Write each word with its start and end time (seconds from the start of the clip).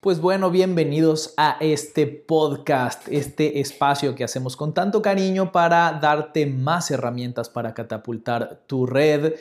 Pues 0.00 0.20
bueno, 0.20 0.52
bienvenidos 0.52 1.34
a 1.36 1.56
este 1.58 2.06
podcast, 2.06 3.08
este 3.08 3.58
espacio 3.58 4.14
que 4.14 4.22
hacemos 4.22 4.54
con 4.54 4.72
tanto 4.72 5.02
cariño 5.02 5.50
para 5.50 5.98
darte 6.00 6.46
más 6.46 6.92
herramientas 6.92 7.50
para 7.50 7.74
catapultar 7.74 8.60
tu 8.68 8.86
red. 8.86 9.34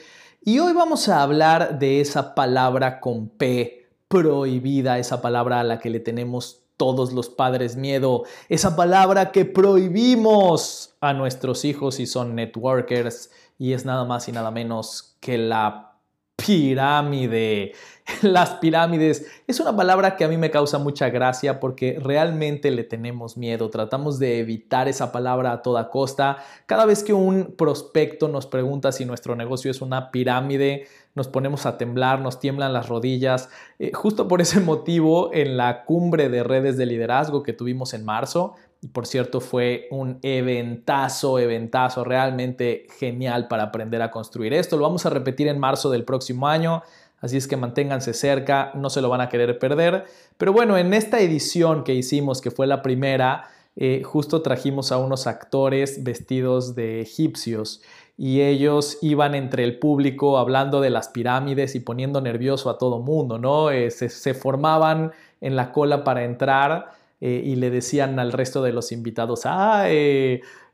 Y 0.44 0.58
hoy 0.58 0.74
vamos 0.74 1.10
a 1.10 1.22
hablar 1.22 1.78
de 1.78 2.02
esa 2.02 2.34
palabra 2.34 3.00
con 3.00 3.30
P 3.30 3.86
prohibida, 4.08 4.98
esa 4.98 5.22
palabra 5.22 5.60
a 5.60 5.64
la 5.64 5.78
que 5.78 5.92
le 5.92 6.00
tenemos 6.00 6.64
todos 6.76 7.14
los 7.14 7.30
padres 7.30 7.76
miedo, 7.76 8.24
esa 8.50 8.76
palabra 8.76 9.32
que 9.32 9.46
prohibimos 9.46 10.96
a 11.02 11.14
nuestros 11.14 11.66
hijos 11.66 12.00
y 12.00 12.08
son 12.08 12.34
networkers 12.34 13.30
y 13.60 13.74
es 13.74 13.86
nada 13.86 14.06
más 14.06 14.28
y 14.28 14.32
nada 14.32 14.50
menos 14.50 15.18
que 15.20 15.38
la 15.38 15.88
pirámide. 16.36 17.74
Las 18.22 18.52
pirámides 18.56 19.26
es 19.48 19.60
una 19.60 19.76
palabra 19.76 20.16
que 20.16 20.24
a 20.24 20.28
mí 20.28 20.38
me 20.38 20.52
causa 20.52 20.78
mucha 20.78 21.10
gracia 21.10 21.60
porque 21.60 22.00
realmente 22.02 22.72
le 22.72 22.84
tenemos 22.84 23.38
miedo. 23.38 23.70
Tratamos 23.70 24.18
de 24.18 24.40
evitar 24.40 24.88
esa 24.88 25.12
palabra 25.12 25.52
a 25.52 25.62
toda 25.62 25.90
costa. 25.90 26.38
Cada 26.66 26.86
vez 26.86 27.04
que 27.04 27.14
un 27.14 27.56
prospecto 27.58 28.28
nos 28.28 28.46
pregunta 28.46 28.92
si 28.92 29.06
nuestro 29.06 29.36
negocio 29.36 29.72
es 29.72 29.82
una 29.82 30.10
pirámide, 30.12 30.88
nos 31.16 31.28
ponemos 31.28 31.66
a 31.66 31.78
temblar, 31.78 32.22
nos 32.22 32.40
tiemblan 32.40 32.74
las 32.74 32.88
rodillas. 32.88 33.50
Eh, 33.80 33.92
justo 33.94 34.28
por 34.28 34.40
ese 34.40 34.60
motivo, 34.62 35.34
en 35.34 35.58
la 35.58 35.84
cumbre 35.84 36.30
de 36.30 36.44
redes 36.44 36.78
de 36.78 36.86
liderazgo 36.86 37.44
que 37.44 37.54
tuvimos 37.54 37.94
en 37.94 38.06
marzo, 38.06 38.56
y 38.82 38.88
por 38.90 39.08
cierto, 39.08 39.42
fue 39.42 39.88
un 39.90 40.20
eventazo, 40.22 41.40
eventazo, 41.40 42.04
realmente 42.04 42.86
genial 43.00 43.48
para 43.48 43.64
aprender 43.64 44.04
a 44.04 44.12
construir 44.12 44.54
esto. 44.54 44.78
Lo 44.78 44.84
vamos 44.84 45.06
a 45.08 45.10
repetir 45.10 45.48
en 45.48 45.58
marzo 45.58 45.90
del 45.90 46.06
próximo 46.06 46.48
año, 46.48 46.84
así 47.20 47.38
es 47.38 47.48
que 47.48 47.58
manténganse 47.58 48.14
cerca, 48.14 48.72
no 48.76 48.90
se 48.90 49.02
lo 49.02 49.10
van 49.10 49.22
a 49.22 49.30
querer 49.30 49.58
perder. 49.60 50.06
Pero 50.38 50.54
bueno, 50.54 50.78
en 50.78 50.94
esta 50.94 51.20
edición 51.20 51.84
que 51.84 51.94
hicimos, 51.94 52.42
que 52.42 52.52
fue 52.52 52.68
la 52.68 52.82
primera, 52.82 53.50
eh, 53.76 54.02
justo 54.04 54.42
trajimos 54.42 54.92
a 54.92 54.98
unos 54.98 55.28
actores 55.28 56.04
vestidos 56.04 56.76
de 56.76 57.02
egipcios 57.02 57.82
y 58.18 58.42
ellos 58.42 58.98
iban 59.02 59.36
entre 59.36 59.64
el 59.64 59.78
público 59.78 60.40
hablando 60.40 60.82
de 60.82 60.90
las 60.90 61.10
pirámides 61.10 61.76
y 61.76 61.80
poniendo 61.80 62.20
nervioso 62.20 62.72
a 62.72 62.80
todo 62.80 63.00
mundo, 63.00 63.38
¿no? 63.38 63.70
Eh, 63.70 63.92
se 63.92 64.34
formaban 64.34 65.12
en 65.42 65.56
la 65.56 65.72
cola 65.72 66.04
para 66.04 66.24
entrar 66.24 66.92
eh, 67.22 67.42
y 67.46 67.56
le 67.56 67.70
decían 67.70 68.18
al 68.18 68.32
resto 68.32 68.64
de 68.64 68.74
los 68.74 68.92
invitados, 68.92 69.42
ah, 69.46 69.86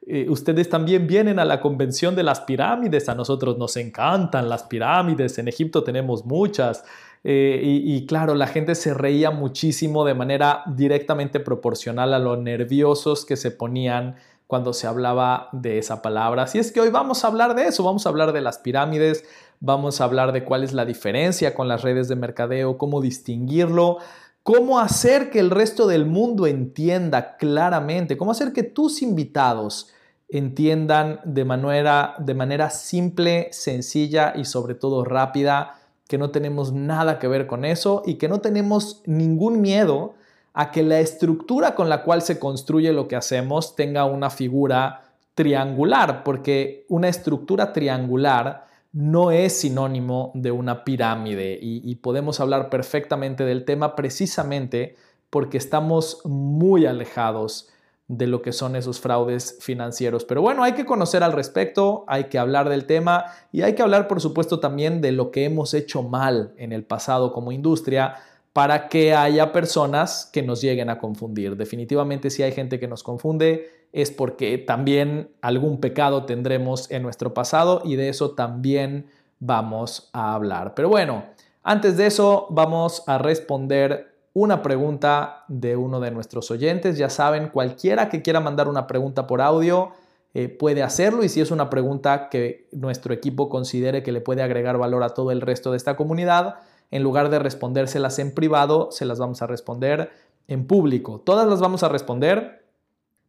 eh, 0.05 0.21
eh, 0.21 0.29
ustedes 0.29 0.69
también 0.69 1.07
vienen 1.07 1.39
a 1.39 1.45
la 1.45 1.61
convención 1.61 2.15
de 2.15 2.23
las 2.23 2.41
pirámides, 2.41 3.09
a 3.09 3.15
nosotros 3.15 3.57
nos 3.57 3.77
encantan 3.77 4.49
las 4.49 4.63
pirámides, 4.63 5.37
en 5.37 5.47
Egipto 5.47 5.83
tenemos 5.83 6.25
muchas. 6.25 6.83
y, 7.25 7.95
y, 7.95 8.05
claro, 8.05 8.35
la 8.35 8.47
gente 8.47 8.75
se 8.75 8.93
reía 8.93 9.31
muchísimo 9.31 10.03
de 10.03 10.13
manera 10.13 10.63
directamente 10.67 11.39
proporcional 11.39 12.13
a 12.13 12.19
lo 12.19 12.35
nerviosos 12.35 13.25
que 13.25 13.37
se 13.37 13.49
ponían 13.49 14.16
cuando 14.47 14.73
se 14.73 14.88
hablaba 14.88 15.50
de 15.51 15.79
esa 15.79 16.01
palabra. 16.01 16.44
Así 16.44 16.59
es 16.59 16.72
que 16.72 16.81
hoy 16.81 16.89
vamos 16.89 17.23
a 17.23 17.28
hablar 17.28 17.55
de 17.55 17.66
eso, 17.66 17.83
vamos 17.83 18.05
a 18.05 18.09
hablar 18.09 18.33
de 18.33 18.41
las 18.41 18.59
pirámides, 18.59 19.25
vamos 19.59 20.01
a 20.01 20.03
hablar 20.03 20.31
de 20.31 20.44
cuál 20.44 20.63
es 20.63 20.73
la 20.73 20.85
diferencia 20.85 21.55
con 21.55 21.67
las 21.67 21.81
redes 21.81 22.07
de 22.07 22.16
mercadeo, 22.16 22.78
cómo 22.78 23.01
distinguirlo, 23.01 23.97
cómo 24.43 24.79
hacer 24.79 25.29
que 25.29 25.39
el 25.39 25.49
resto 25.49 25.87
del 25.87 26.05
mundo 26.05 26.45
entienda 26.47 27.37
claramente, 27.37 28.17
cómo 28.17 28.31
hacer 28.31 28.51
que 28.51 28.63
tus 28.63 29.01
invitados 29.01 29.89
entiendan 30.29 31.21
de 31.23 31.45
manera, 31.45 32.15
de 32.19 32.33
manera 32.33 32.69
simple, 32.69 33.47
sencilla 33.51 34.33
y 34.35 34.45
sobre 34.45 34.75
todo 34.75 35.05
rápida 35.05 35.75
que 36.07 36.17
no 36.17 36.31
tenemos 36.31 36.73
nada 36.73 37.19
que 37.19 37.27
ver 37.27 37.47
con 37.47 37.63
eso 37.65 38.03
y 38.05 38.15
que 38.15 38.27
no 38.27 38.41
tenemos 38.41 39.01
ningún 39.05 39.61
miedo 39.61 40.15
a 40.53 40.71
que 40.71 40.83
la 40.83 40.99
estructura 40.99 41.73
con 41.73 41.89
la 41.89 42.03
cual 42.03 42.21
se 42.21 42.37
construye 42.37 42.91
lo 42.91 43.07
que 43.07 43.15
hacemos 43.15 43.75
tenga 43.75 44.05
una 44.05 44.29
figura 44.29 45.03
triangular, 45.33 46.23
porque 46.23 46.85
una 46.89 47.07
estructura 47.07 47.73
triangular 47.73 48.67
no 48.93 49.31
es 49.31 49.59
sinónimo 49.59 50.31
de 50.35 50.51
una 50.51 50.83
pirámide 50.83 51.57
y, 51.59 51.95
podemos 51.95 52.39
hablar 52.39 52.69
perfectamente 52.69 53.43
del 53.43 53.65
tema 53.65 53.95
precisamente 53.95 54.95
porque 55.31 55.57
estamos 55.57 56.21
muy 56.25 56.85
alejados 56.85 57.69
de 58.07 58.27
lo 58.27 58.43
que 58.43 58.51
son 58.51 58.75
esos 58.75 58.99
fraudes 58.99 59.57
financieros. 59.61 60.25
Pero 60.25 60.43
bueno, 60.43 60.63
hay 60.63 60.73
que 60.73 60.85
conocer 60.85 61.23
al 61.23 61.31
respecto, 61.31 62.05
hay 62.07 62.25
que 62.25 62.37
hablar 62.37 62.69
del 62.69 62.85
tema 62.85 63.25
y 63.51 63.63
hay 63.63 63.73
que 63.73 63.81
hablar, 63.81 64.07
por 64.07 64.21
supuesto, 64.21 64.59
también 64.59 65.01
de 65.01 65.11
lo 65.11 65.31
que 65.31 65.45
hemos 65.45 65.73
hecho 65.73 66.03
mal 66.03 66.53
en 66.57 66.71
el 66.71 66.83
pasado 66.83 67.33
como 67.33 67.51
industria 67.51 68.17
para 68.53 68.88
que 68.88 69.16
haya 69.16 69.52
personas 69.52 70.30
que 70.31 70.44
nos 70.44 70.62
lleguen 70.62 70.90
a 70.90 71.00
confundir. 71.00 71.58
Definitivamente 71.58 72.30
si 72.30 72.44
hay 72.44 72.52
gente 72.52 72.80
que 72.80 72.88
nos 72.88 73.03
confunde 73.03 73.68
es 73.91 74.12
porque 74.12 74.58
también 74.58 75.30
algún 75.41 75.80
pecado 75.80 76.25
tendremos 76.25 76.90
en 76.91 77.03
nuestro 77.03 77.34
pasado 77.34 77.81
y 77.84 77.96
de 77.96 78.09
eso 78.09 78.31
también 78.31 79.08
vamos 79.40 80.09
a 80.14 80.34
hablar. 80.34 80.74
Pero 80.75 80.90
bueno, 80.90 81.25
antes 81.64 81.97
de 81.97 82.08
eso 82.08 82.47
vamos 82.50 83.03
a 83.08 83.18
responder 83.18 84.14
una 84.34 84.62
pregunta 84.62 85.46
de 85.47 85.75
uno 85.75 86.00
de 86.00 86.12
nuestros 86.12 86.50
oyentes. 86.50 86.97
Ya 86.97 87.09
saben, 87.09 87.50
cualquiera 87.50 88.09
que 88.09 88.22
quiera 88.22 88.40
mandar 88.40 88.68
una 88.68 88.88
pregunta 88.88 89.28
por 89.28 89.41
audio 89.41 89.91
eh, 90.35 90.50
puede 90.50 90.81
hacerlo 90.81 91.24
y 91.24 91.30
si 91.30 91.41
es 91.41 91.52
una 91.52 91.70
pregunta 91.70 92.30
que 92.30 92.68
nuestro 92.72 93.14
equipo 93.14 93.50
considere 93.50 94.02
que 94.02 94.12
le 94.12 94.22
puede 94.22 94.41
agregar 94.41 94.80
valor 94.80 95.03
a 95.03 95.09
todo 95.09 95.31
el 95.31 95.41
resto 95.41 95.70
de 95.70 95.78
esta 95.78 95.96
comunidad, 95.96 96.56
en 96.93 97.01
lugar 97.01 97.31
de 97.31 97.39
respondérselas 97.39 98.19
en 98.19 98.35
privado, 98.35 98.91
se 98.91 99.05
las 99.05 99.17
vamos 99.17 99.41
a 99.41 99.47
responder 99.47 100.11
en 100.47 100.67
público. 100.67 101.19
Todas 101.19 101.47
las 101.47 101.59
vamos 101.59 101.81
a 101.81 101.89
responder, 101.89 102.67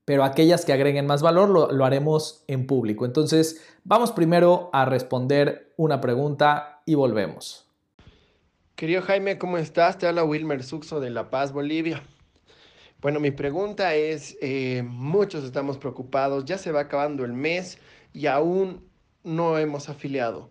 pero 0.04 0.22
aquellas 0.22 0.66
que 0.66 0.74
agreguen 0.74 1.06
más 1.06 1.22
valor 1.22 1.48
lo, 1.48 1.84
haremos 1.86 2.44
en 2.46 2.66
público. 2.66 3.06
Entonces, 3.06 3.64
vamos 3.82 4.12
primero 4.12 4.68
a 4.74 4.84
responder 4.84 5.72
una 5.78 6.02
pregunta 6.02 6.82
y 6.84 6.94
volvemos. 6.94 7.66
Querido 8.76 9.00
Jaime, 9.00 9.38
¿cómo 9.38 9.56
estás? 9.56 9.96
Te 9.96 10.06
habla 10.06 10.24
Wilmer 10.24 10.62
Suxo 10.62 11.00
de 11.00 11.08
La 11.08 11.30
Paz, 11.30 11.50
Bolivia. 11.50 12.02
Bueno, 13.00 13.18
mi 13.18 13.30
pregunta 13.30 13.94
es, 13.94 14.36
eh, 14.42 14.82
muchos 14.86 15.42
estamos 15.42 15.78
preocupados, 15.78 16.44
ya 16.44 16.58
se 16.58 16.70
va 16.70 16.80
acabando 16.80 17.24
el 17.24 17.32
mes 17.32 17.78
y 18.12 18.26
aún 18.26 18.86
no 19.22 19.56
hemos 19.56 19.88
afiliado. 19.88 20.50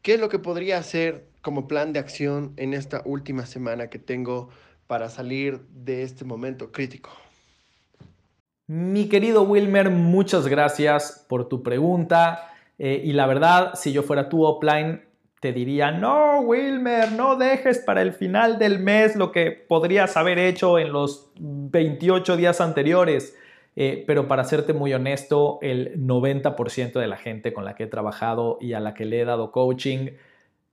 ¿Qué 0.00 0.14
es 0.14 0.20
lo 0.20 0.30
que 0.30 0.38
podría 0.38 0.78
hacer 0.78 1.26
como 1.46 1.68
plan 1.68 1.92
de 1.92 2.00
acción 2.00 2.54
en 2.56 2.74
esta 2.74 3.02
última 3.04 3.46
semana 3.46 3.88
que 3.88 4.00
tengo 4.00 4.48
para 4.88 5.08
salir 5.08 5.60
de 5.68 6.02
este 6.02 6.24
momento 6.24 6.72
crítico? 6.72 7.10
Mi 8.66 9.08
querido 9.08 9.44
Wilmer, 9.44 9.90
muchas 9.90 10.48
gracias 10.48 11.24
por 11.28 11.48
tu 11.48 11.62
pregunta. 11.62 12.50
Eh, 12.80 13.00
y 13.04 13.12
la 13.12 13.28
verdad, 13.28 13.74
si 13.74 13.92
yo 13.92 14.02
fuera 14.02 14.28
tú 14.28 14.42
offline, 14.42 15.04
te 15.38 15.52
diría, 15.52 15.92
no, 15.92 16.40
Wilmer, 16.40 17.12
no 17.12 17.36
dejes 17.36 17.78
para 17.78 18.02
el 18.02 18.12
final 18.12 18.58
del 18.58 18.80
mes 18.80 19.14
lo 19.14 19.30
que 19.30 19.52
podrías 19.52 20.16
haber 20.16 20.40
hecho 20.40 20.80
en 20.80 20.90
los 20.90 21.30
28 21.38 22.36
días 22.36 22.60
anteriores. 22.60 23.36
Eh, 23.76 24.02
pero 24.04 24.26
para 24.26 24.42
serte 24.42 24.72
muy 24.72 24.92
honesto, 24.92 25.60
el 25.62 25.94
90% 26.04 26.98
de 26.98 27.06
la 27.06 27.16
gente 27.16 27.52
con 27.52 27.64
la 27.64 27.76
que 27.76 27.84
he 27.84 27.86
trabajado 27.86 28.58
y 28.60 28.72
a 28.72 28.80
la 28.80 28.94
que 28.94 29.04
le 29.04 29.20
he 29.20 29.24
dado 29.24 29.52
coaching 29.52 30.08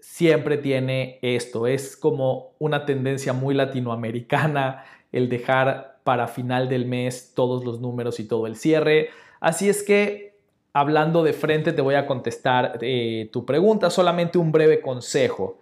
siempre 0.03 0.57
tiene 0.57 1.17
esto. 1.21 1.65
Es 1.65 1.95
como 1.95 2.51
una 2.59 2.85
tendencia 2.85 3.31
muy 3.31 3.55
latinoamericana 3.55 4.83
el 5.13 5.29
dejar 5.29 6.01
para 6.03 6.27
final 6.27 6.67
del 6.67 6.85
mes 6.85 7.31
todos 7.33 7.63
los 7.63 7.79
números 7.79 8.19
y 8.19 8.27
todo 8.27 8.45
el 8.45 8.57
cierre. 8.57 9.11
Así 9.39 9.69
es 9.69 9.81
que, 9.81 10.35
hablando 10.73 11.23
de 11.23 11.31
frente, 11.31 11.71
te 11.71 11.81
voy 11.81 11.95
a 11.95 12.05
contestar 12.05 12.79
eh, 12.81 13.29
tu 13.31 13.45
pregunta. 13.45 13.89
Solamente 13.89 14.37
un 14.37 14.51
breve 14.51 14.81
consejo. 14.81 15.59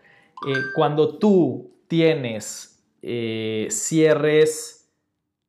Eh, 0.47 0.53
cuando 0.75 1.19
tú 1.19 1.69
tienes 1.87 2.83
eh, 3.03 3.67
cierres 3.69 4.89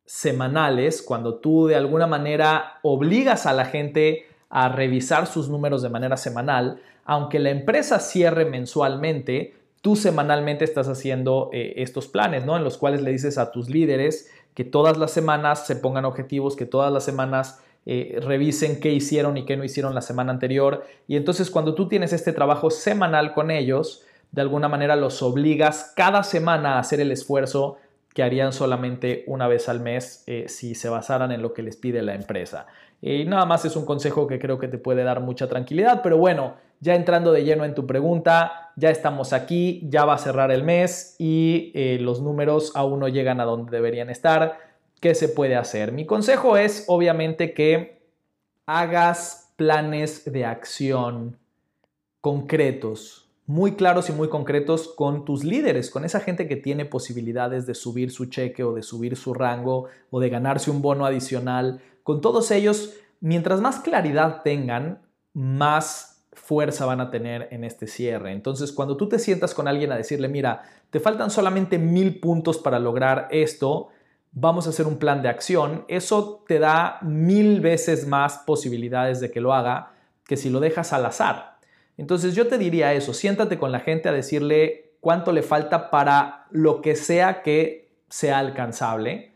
semanales, 0.05 1.01
cuando 1.01 1.37
tú 1.37 1.67
de 1.67 1.77
alguna 1.77 2.07
manera 2.07 2.79
obligas 2.83 3.47
a 3.47 3.55
la 3.55 3.65
gente 3.65 4.27
a 4.51 4.69
revisar 4.69 5.27
sus 5.27 5.49
números 5.49 5.81
de 5.81 5.89
manera 5.89 6.19
semanal, 6.19 6.83
aunque 7.05 7.39
la 7.39 7.51
empresa 7.51 7.99
cierre 7.99 8.45
mensualmente, 8.45 9.55
tú 9.81 9.97
semanalmente 9.97 10.65
estás 10.65 10.89
haciendo 10.89 11.51
eh, 11.53 11.75
estos 11.77 12.09
planes, 12.09 12.45
¿no? 12.45 12.57
En 12.57 12.65
los 12.65 12.79
cuales 12.79 13.03
le 13.03 13.11
dices 13.11 13.39
a 13.39 13.51
tus 13.51 13.69
líderes 13.69 14.31
que 14.55 14.65
todas 14.65 14.97
las 14.99 15.11
semanas 15.11 15.67
se 15.67 15.77
pongan 15.77 16.05
objetivos, 16.05 16.57
que 16.57 16.67
todas 16.67 16.93
las 16.93 17.05
semanas 17.05 17.63
eh, 17.85 18.21
revisen 18.23 18.79
qué 18.81 18.93
hicieron 18.93 19.37
y 19.37 19.45
qué 19.45 19.57
no 19.57 19.65
hicieron 19.65 19.95
la 19.95 20.03
semana 20.03 20.33
anterior. 20.33 20.85
Y 21.09 21.17
entonces 21.17 21.51
cuando 21.51 21.75
tú 21.75 21.89
tienes 21.89 22.13
este 22.13 22.33
trabajo 22.33 22.71
semanal 22.71 23.35
con 23.35 23.51
ellos, 23.51 24.05
de 24.31 24.41
alguna 24.41 24.69
manera 24.69 24.95
los 24.97 25.23
obligas 25.23 25.93
cada 25.97 26.23
semana 26.23 26.77
a 26.77 26.79
hacer 26.79 27.01
el 27.01 27.11
esfuerzo 27.11 27.79
que 28.15 28.23
harían 28.23 28.53
solamente 28.53 29.25
una 29.27 29.49
vez 29.49 29.69
al 29.69 29.81
mes 29.81 30.23
eh, 30.27 30.45
si 30.49 30.75
se 30.75 30.89
basaran 30.89 31.33
en 31.33 31.43
lo 31.43 31.55
que 31.55 31.63
les 31.63 31.77
pide 31.77 32.03
la 32.03 32.15
empresa. 32.15 32.67
Y 33.01 33.25
nada 33.25 33.47
más 33.47 33.65
es 33.65 33.75
un 33.75 33.85
consejo 33.85 34.27
que 34.27 34.39
creo 34.39 34.59
que 34.59 34.69
te 34.69 34.79
puede 34.79 35.03
dar 35.03 35.21
mucha 35.21 35.49
tranquilidad, 35.49 36.03
pero 36.03 36.19
bueno, 36.19 36.55
ya 36.83 36.97
entrando 36.97 37.31
de 37.31 37.45
lleno 37.45 37.65
en 37.65 37.77
tu 37.77 37.87
pregunta, 37.87 38.73
ya 38.75 38.91
estamos 38.91 39.33
aquí, 39.33 39.87
ya 39.89 40.05
va 40.05 40.15
a 40.15 40.19
cerrar 40.19 40.51
el 40.51 40.65
mes 40.65 41.15
y 41.17 41.71
eh, 41.77 41.99
los 42.01 42.21
números 42.21 42.73
aún 42.75 42.99
no 42.99 43.07
llegan 43.07 43.41
a 43.41 43.45
donde 43.45 43.71
deberían 43.71 44.11
estar. 44.11 44.59
¿Qué 45.01 45.15
se 45.15 45.29
puede 45.29 45.55
hacer? 45.55 45.93
Mi 45.93 46.07
consejo 46.07 46.57
es 46.57 46.85
obviamente 46.89 47.55
que 47.55 48.03
hagas 48.67 49.53
planes 49.55 50.25
de 50.25 50.45
acción 50.45 51.39
concretos, 52.21 53.29
muy 53.47 53.77
claros 53.77 54.09
y 54.09 54.13
muy 54.13 54.29
concretos 54.29 54.89
con 54.89 55.25
tus 55.25 55.45
líderes, 55.45 55.89
con 55.89 56.05
esa 56.05 56.19
gente 56.19 56.49
que 56.49 56.57
tiene 56.57 56.85
posibilidades 56.85 57.65
de 57.65 57.75
subir 57.77 58.11
su 58.11 58.27
cheque 58.27 58.65
o 58.65 58.75
de 58.75 58.83
subir 58.83 59.15
su 59.17 59.35
rango 59.35 59.87
o 60.11 60.19
de 60.19 60.31
ganarse 60.31 60.69
un 60.69 60.83
bono 60.83 61.07
adicional. 61.07 61.81
Con 62.03 62.21
todos 62.21 62.51
ellos, 62.51 62.95
mientras 63.21 63.61
más 63.61 63.79
claridad 63.79 64.43
tengan, 64.43 65.01
más 65.33 66.12
fuerza 66.53 66.85
van 66.85 67.01
a 67.01 67.11
tener 67.11 67.49
en 67.51 67.65
este 67.65 67.87
cierre. 67.87 68.31
Entonces, 68.31 68.73
cuando 68.73 68.99
tú 68.99 69.09
te 69.09 69.19
sientas 69.19 69.55
con 69.55 69.69
alguien 69.69 69.91
a 69.91 69.97
decirle, 69.97 70.29
mira, 70.29 70.65
te 70.91 71.01
faltan 71.01 71.31
solamente 71.31 71.79
mil 71.79 72.21
puntos 72.21 72.59
para 72.59 72.79
lograr 72.79 73.27
esto, 73.31 73.89
vamos 74.33 74.67
a 74.67 74.71
hacer 74.71 74.87
un 74.87 74.99
plan 74.99 75.23
de 75.23 75.31
acción, 75.31 75.87
eso 75.89 76.45
te 76.47 76.59
da 76.59 76.99
mil 77.01 77.63
veces 77.63 78.07
más 78.07 78.37
posibilidades 78.47 79.19
de 79.21 79.31
que 79.31 79.41
lo 79.41 79.55
haga 79.55 79.93
que 80.27 80.37
si 80.37 80.51
lo 80.51 80.61
dejas 80.61 80.93
al 80.93 81.07
azar. 81.07 81.57
Entonces 81.97 82.35
yo 82.35 82.47
te 82.47 82.59
diría 82.59 82.93
eso, 82.93 83.15
siéntate 83.15 83.59
con 83.59 83.73
la 83.73 83.81
gente 83.81 84.11
a 84.11 84.13
decirle 84.13 84.93
cuánto 85.01 85.33
le 85.33 85.43
falta 85.43 85.89
para 85.89 86.49
lo 86.51 86.83
que 86.83 86.97
sea 86.97 87.41
que 87.41 87.95
sea 88.11 88.41
alcanzable 88.41 89.33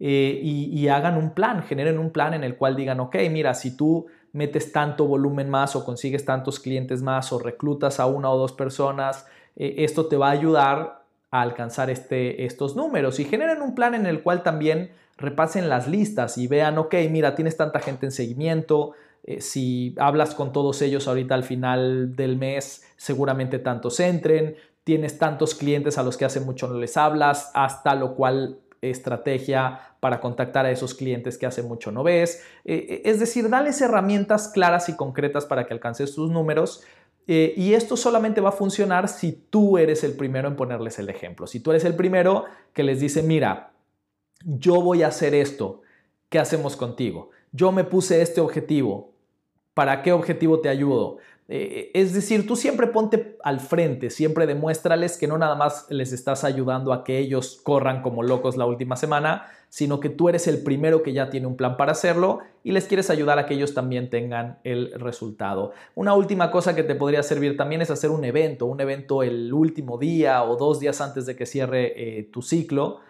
eh, 0.00 0.40
y, 0.42 0.88
hagan 0.88 1.16
un 1.16 1.34
plan, 1.34 1.62
generen 1.62 1.98
un 1.98 2.10
plan 2.10 2.34
en 2.34 2.42
el 2.42 2.56
cual 2.56 2.74
digan, 2.74 2.98
ok, 2.98 3.14
mira, 3.30 3.54
si 3.54 3.76
tú 3.76 4.06
metes 4.32 4.72
tanto 4.72 5.06
volumen 5.06 5.48
más 5.50 5.76
o 5.76 5.84
consigues 5.84 6.24
tantos 6.24 6.60
clientes 6.60 7.02
más 7.02 7.32
o 7.32 7.38
reclutas 7.38 8.00
a 8.00 8.06
una 8.06 8.30
o 8.30 8.38
dos 8.38 8.52
personas, 8.52 9.26
eh, 9.56 9.76
esto 9.78 10.06
te 10.06 10.16
va 10.16 10.28
a 10.28 10.32
ayudar 10.32 11.02
a 11.30 11.42
alcanzar 11.42 11.90
este, 11.90 12.44
estos 12.44 12.76
números. 12.76 13.20
Y 13.20 13.24
generen 13.24 13.62
un 13.62 13.74
plan 13.74 13.94
en 13.94 14.06
el 14.06 14.22
cual 14.22 14.42
también 14.42 14.92
repasen 15.16 15.68
las 15.68 15.88
listas 15.88 16.38
y 16.38 16.46
vean, 16.46 16.78
ok, 16.78 16.94
mira, 17.10 17.34
tienes 17.34 17.56
tanta 17.56 17.80
gente 17.80 18.06
en 18.06 18.12
seguimiento, 18.12 18.92
eh, 19.24 19.40
si 19.40 19.94
hablas 19.98 20.34
con 20.34 20.52
todos 20.52 20.80
ellos 20.80 21.08
ahorita 21.08 21.34
al 21.34 21.44
final 21.44 22.16
del 22.16 22.36
mes, 22.36 22.84
seguramente 22.96 23.58
tantos 23.58 24.00
entren, 24.00 24.56
tienes 24.84 25.18
tantos 25.18 25.54
clientes 25.54 25.98
a 25.98 26.02
los 26.02 26.16
que 26.16 26.24
hace 26.24 26.40
mucho 26.40 26.68
no 26.68 26.78
les 26.78 26.96
hablas, 26.96 27.50
hasta 27.52 27.94
lo 27.94 28.14
cual 28.14 28.58
estrategia 28.80 29.80
para 30.00 30.20
contactar 30.20 30.66
a 30.66 30.70
esos 30.70 30.94
clientes 30.94 31.38
que 31.38 31.46
hace 31.46 31.62
mucho 31.62 31.90
no 31.90 32.02
ves. 32.02 32.44
Eh, 32.64 32.86
eh, 32.88 33.02
es 33.04 33.20
decir, 33.20 33.48
dales 33.48 33.80
herramientas 33.80 34.48
claras 34.48 34.88
y 34.88 34.96
concretas 34.96 35.46
para 35.46 35.66
que 35.66 35.74
alcances 35.74 36.14
tus 36.14 36.30
números 36.30 36.84
eh, 37.30 37.52
y 37.58 37.74
esto 37.74 37.94
solamente 37.98 38.40
va 38.40 38.48
a 38.48 38.52
funcionar 38.52 39.06
si 39.06 39.32
tú 39.32 39.76
eres 39.76 40.02
el 40.02 40.14
primero 40.14 40.48
en 40.48 40.56
ponerles 40.56 40.98
el 40.98 41.10
ejemplo. 41.10 41.46
Si 41.46 41.60
tú 41.60 41.70
eres 41.70 41.84
el 41.84 41.94
primero 41.94 42.46
que 42.72 42.82
les 42.82 43.00
dice, 43.00 43.22
mira, 43.22 43.72
yo 44.44 44.80
voy 44.80 45.02
a 45.02 45.08
hacer 45.08 45.34
esto, 45.34 45.82
¿qué 46.30 46.38
hacemos 46.38 46.74
contigo? 46.74 47.28
Yo 47.52 47.70
me 47.70 47.84
puse 47.84 48.22
este 48.22 48.40
objetivo, 48.40 49.12
¿para 49.74 50.02
qué 50.02 50.12
objetivo 50.12 50.60
te 50.60 50.70
ayudo? 50.70 51.18
Eh, 51.50 51.90
es 51.94 52.12
decir, 52.12 52.46
tú 52.46 52.56
siempre 52.56 52.88
ponte 52.88 53.38
al 53.42 53.58
frente, 53.60 54.10
siempre 54.10 54.46
demuéstrales 54.46 55.16
que 55.16 55.26
no 55.26 55.38
nada 55.38 55.54
más 55.54 55.86
les 55.88 56.12
estás 56.12 56.44
ayudando 56.44 56.92
a 56.92 57.04
que 57.04 57.18
ellos 57.18 57.58
corran 57.62 58.02
como 58.02 58.22
locos 58.22 58.58
la 58.58 58.66
última 58.66 58.96
semana, 58.96 59.46
sino 59.70 59.98
que 59.98 60.10
tú 60.10 60.28
eres 60.28 60.46
el 60.46 60.62
primero 60.62 61.02
que 61.02 61.14
ya 61.14 61.30
tiene 61.30 61.46
un 61.46 61.56
plan 61.56 61.78
para 61.78 61.92
hacerlo 61.92 62.40
y 62.64 62.72
les 62.72 62.84
quieres 62.84 63.08
ayudar 63.08 63.38
a 63.38 63.46
que 63.46 63.54
ellos 63.54 63.72
también 63.72 64.10
tengan 64.10 64.58
el 64.62 64.92
resultado. 65.00 65.72
Una 65.94 66.12
última 66.12 66.50
cosa 66.50 66.76
que 66.76 66.82
te 66.82 66.94
podría 66.94 67.22
servir 67.22 67.56
también 67.56 67.80
es 67.80 67.90
hacer 67.90 68.10
un 68.10 68.24
evento, 68.26 68.66
un 68.66 68.80
evento 68.82 69.22
el 69.22 69.50
último 69.50 69.96
día 69.96 70.42
o 70.44 70.56
dos 70.56 70.80
días 70.80 71.00
antes 71.00 71.24
de 71.24 71.34
que 71.34 71.46
cierre 71.46 72.18
eh, 72.18 72.24
tu 72.24 72.42
ciclo. 72.42 73.00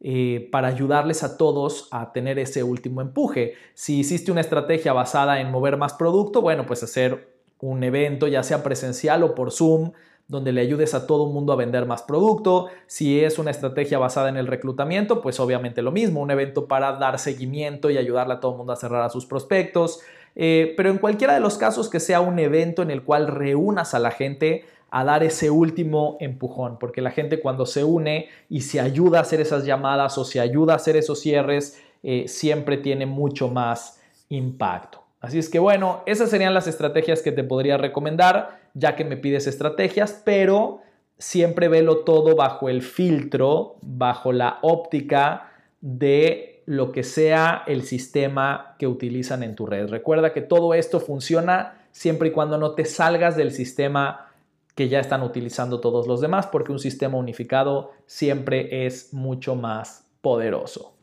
Eh, 0.00 0.48
para 0.52 0.68
ayudarles 0.68 1.24
a 1.24 1.36
todos 1.36 1.88
a 1.90 2.12
tener 2.12 2.38
ese 2.38 2.62
último 2.62 3.00
empuje. 3.00 3.54
Si 3.74 3.98
hiciste 3.98 4.30
una 4.30 4.42
estrategia 4.42 4.92
basada 4.92 5.40
en 5.40 5.50
mover 5.50 5.76
más 5.76 5.94
producto, 5.94 6.40
bueno, 6.40 6.66
pues 6.66 6.84
hacer 6.84 7.37
un 7.60 7.82
evento, 7.82 8.26
ya 8.26 8.42
sea 8.42 8.62
presencial 8.62 9.22
o 9.22 9.34
por 9.34 9.52
Zoom, 9.52 9.92
donde 10.28 10.52
le 10.52 10.60
ayudes 10.60 10.94
a 10.94 11.06
todo 11.06 11.26
el 11.26 11.32
mundo 11.32 11.52
a 11.52 11.56
vender 11.56 11.86
más 11.86 12.02
producto. 12.02 12.68
Si 12.86 13.24
es 13.24 13.38
una 13.38 13.50
estrategia 13.50 13.98
basada 13.98 14.28
en 14.28 14.36
el 14.36 14.46
reclutamiento, 14.46 15.22
pues 15.22 15.40
obviamente 15.40 15.80
lo 15.80 15.90
mismo, 15.90 16.20
un 16.20 16.30
evento 16.30 16.66
para 16.66 16.92
dar 16.92 17.18
seguimiento 17.18 17.90
y 17.90 17.96
ayudarle 17.96 18.34
a 18.34 18.40
todo 18.40 18.52
el 18.52 18.58
mundo 18.58 18.74
a 18.74 18.76
cerrar 18.76 19.02
a 19.02 19.08
sus 19.08 19.24
prospectos. 19.24 20.00
Eh, 20.36 20.74
pero 20.76 20.90
en 20.90 20.98
cualquiera 20.98 21.34
de 21.34 21.40
los 21.40 21.56
casos 21.56 21.88
que 21.88 21.98
sea 21.98 22.20
un 22.20 22.38
evento 22.38 22.82
en 22.82 22.90
el 22.90 23.02
cual 23.02 23.26
reúnas 23.26 23.94
a 23.94 23.98
la 23.98 24.10
gente 24.10 24.66
a 24.90 25.04
dar 25.04 25.22
ese 25.22 25.50
último 25.50 26.16
empujón, 26.20 26.78
porque 26.78 27.02
la 27.02 27.10
gente 27.10 27.40
cuando 27.40 27.66
se 27.66 27.84
une 27.84 28.28
y 28.48 28.62
se 28.62 28.80
ayuda 28.80 29.18
a 29.18 29.22
hacer 29.22 29.40
esas 29.40 29.64
llamadas 29.64 30.16
o 30.16 30.24
se 30.24 30.40
ayuda 30.40 30.74
a 30.74 30.76
hacer 30.76 30.96
esos 30.96 31.20
cierres, 31.20 31.82
eh, 32.02 32.26
siempre 32.28 32.76
tiene 32.76 33.04
mucho 33.04 33.48
más 33.48 34.00
impacto. 34.28 35.07
Así 35.20 35.38
es 35.38 35.48
que 35.48 35.58
bueno, 35.58 36.02
esas 36.06 36.30
serían 36.30 36.54
las 36.54 36.66
estrategias 36.66 37.22
que 37.22 37.32
te 37.32 37.44
podría 37.44 37.76
recomendar, 37.76 38.60
ya 38.74 38.94
que 38.94 39.04
me 39.04 39.16
pides 39.16 39.46
estrategias, 39.46 40.22
pero 40.24 40.80
siempre 41.18 41.68
velo 41.68 41.98
todo 41.98 42.36
bajo 42.36 42.68
el 42.68 42.82
filtro, 42.82 43.76
bajo 43.82 44.32
la 44.32 44.58
óptica 44.62 45.52
de 45.80 46.62
lo 46.66 46.92
que 46.92 47.02
sea 47.02 47.64
el 47.66 47.82
sistema 47.82 48.76
que 48.78 48.86
utilizan 48.86 49.42
en 49.42 49.56
tu 49.56 49.66
red. 49.66 49.88
Recuerda 49.88 50.32
que 50.32 50.42
todo 50.42 50.74
esto 50.74 51.00
funciona 51.00 51.86
siempre 51.92 52.28
y 52.28 52.32
cuando 52.32 52.58
no 52.58 52.72
te 52.72 52.84
salgas 52.84 53.36
del 53.36 53.52
sistema 53.52 54.30
que 54.74 54.88
ya 54.88 55.00
están 55.00 55.22
utilizando 55.22 55.80
todos 55.80 56.06
los 56.06 56.20
demás, 56.20 56.46
porque 56.46 56.70
un 56.70 56.78
sistema 56.78 57.18
unificado 57.18 57.92
siempre 58.06 58.86
es 58.86 59.12
mucho 59.12 59.56
más 59.56 60.06
poderoso. 60.20 60.97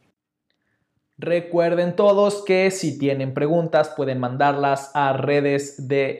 Recuerden 1.17 1.95
todos 1.95 2.43
que 2.43 2.69
si 2.71 2.99
tienen 2.99 3.33
preguntas 3.33 3.93
pueden 3.95 4.19
mandarlas 4.19 4.91
a 4.93 5.13
redes 5.13 5.87
de 5.87 6.17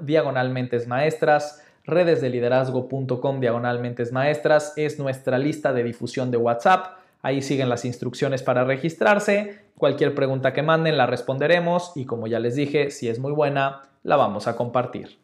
diagonalmente 0.00 0.86
maestras. 0.86 1.60
Redes 1.84 2.20
de 2.20 2.30
liderazgo.com 2.30 3.40
diagonalmente 3.40 4.04
maestras 4.12 4.74
es 4.76 5.00
nuestra 5.00 5.36
lista 5.36 5.72
de 5.72 5.82
difusión 5.82 6.30
de 6.30 6.36
WhatsApp. 6.36 6.98
Ahí 7.22 7.42
siguen 7.42 7.68
las 7.68 7.84
instrucciones 7.84 8.44
para 8.44 8.62
registrarse. 8.62 9.58
Cualquier 9.76 10.14
pregunta 10.14 10.52
que 10.52 10.62
manden 10.62 10.96
la 10.96 11.06
responderemos 11.06 11.90
y 11.96 12.04
como 12.04 12.28
ya 12.28 12.38
les 12.38 12.54
dije, 12.54 12.92
si 12.92 13.08
es 13.08 13.18
muy 13.18 13.32
buena, 13.32 13.82
la 14.04 14.14
vamos 14.14 14.46
a 14.46 14.54
compartir. 14.54 15.18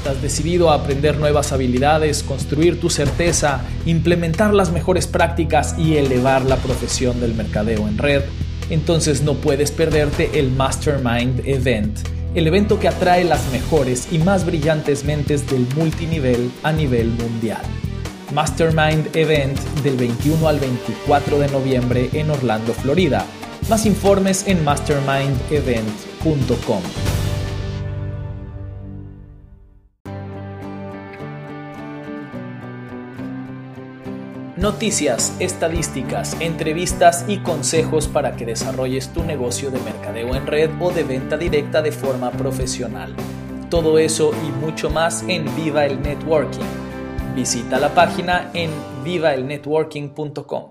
Estás 0.00 0.22
decidido 0.22 0.70
a 0.70 0.76
aprender 0.76 1.18
nuevas 1.18 1.52
habilidades, 1.52 2.22
construir 2.22 2.80
tu 2.80 2.88
certeza, 2.88 3.60
implementar 3.84 4.54
las 4.54 4.72
mejores 4.72 5.06
prácticas 5.06 5.74
y 5.78 5.98
elevar 5.98 6.46
la 6.46 6.56
profesión 6.56 7.20
del 7.20 7.34
mercadeo 7.34 7.86
en 7.86 7.98
red. 7.98 8.22
Entonces 8.70 9.20
no 9.20 9.34
puedes 9.34 9.72
perderte 9.72 10.38
el 10.38 10.52
Mastermind 10.52 11.46
Event, 11.46 11.98
el 12.34 12.46
evento 12.46 12.80
que 12.80 12.88
atrae 12.88 13.24
las 13.24 13.52
mejores 13.52 14.08
y 14.10 14.16
más 14.16 14.46
brillantes 14.46 15.04
mentes 15.04 15.46
del 15.50 15.66
multinivel 15.76 16.50
a 16.62 16.72
nivel 16.72 17.08
mundial. 17.08 17.60
Mastermind 18.32 19.14
Event 19.14 19.58
del 19.82 19.98
21 19.98 20.48
al 20.48 20.60
24 20.60 21.40
de 21.40 21.48
noviembre 21.48 22.08
en 22.14 22.30
Orlando, 22.30 22.72
Florida. 22.72 23.26
Más 23.68 23.84
informes 23.84 24.48
en 24.48 24.64
mastermindevent.com. 24.64 27.19
Noticias, 34.70 35.36
estadísticas, 35.40 36.40
entrevistas 36.40 37.24
y 37.26 37.38
consejos 37.38 38.06
para 38.06 38.36
que 38.36 38.46
desarrolles 38.46 39.12
tu 39.12 39.24
negocio 39.24 39.72
de 39.72 39.80
mercadeo 39.80 40.36
en 40.36 40.46
red 40.46 40.70
o 40.80 40.92
de 40.92 41.02
venta 41.02 41.36
directa 41.36 41.82
de 41.82 41.90
forma 41.90 42.30
profesional. 42.30 43.12
Todo 43.68 43.98
eso 43.98 44.30
y 44.46 44.64
mucho 44.64 44.88
más 44.88 45.24
en 45.26 45.44
Viva 45.56 45.86
el 45.86 46.00
Networking. 46.00 46.64
Visita 47.34 47.80
la 47.80 47.92
página 47.92 48.52
en 48.54 48.70
vivaelnetworking.com. 49.02 50.70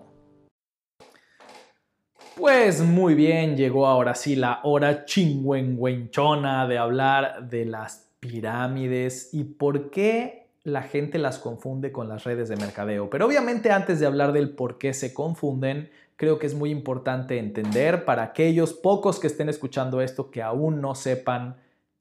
Pues 2.37 2.79
muy 2.79 3.15
bien, 3.15 3.57
llegó 3.57 3.85
ahora 3.85 4.15
sí 4.15 4.37
la 4.37 4.61
hora 4.63 5.03
chingüengüenchona 5.03 6.67
de 6.67 6.77
hablar 6.77 7.49
de 7.49 7.65
las 7.65 8.09
pirámides 8.21 9.33
y 9.33 9.43
por 9.43 9.91
qué 9.91 10.38
la 10.63 10.83
gente 10.83 11.17
las 11.17 11.39
confunde 11.39 11.91
con 11.91 12.07
las 12.09 12.23
redes 12.23 12.49
de 12.49 12.57
mercadeo. 12.57 13.09
Pero 13.09 13.25
obviamente 13.25 13.71
antes 13.71 13.99
de 13.99 14.05
hablar 14.05 14.33
del 14.33 14.51
por 14.51 14.77
qué 14.77 14.93
se 14.93 15.13
confunden, 15.13 15.89
creo 16.15 16.37
que 16.37 16.47
es 16.47 16.53
muy 16.53 16.69
importante 16.69 17.37
entender 17.37 18.05
para 18.05 18.23
aquellos 18.23 18.73
pocos 18.73 19.19
que 19.19 19.27
estén 19.27 19.49
escuchando 19.49 20.01
esto 20.01 20.31
que 20.31 20.41
aún 20.41 20.81
no 20.81 20.95
sepan 20.95 21.57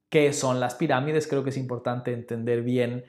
qué 0.09 0.33
son 0.33 0.59
las 0.59 0.75
pirámides, 0.75 1.27
creo 1.27 1.43
que 1.43 1.51
es 1.51 1.57
importante 1.57 2.11
entender 2.11 2.61
bien 2.63 3.05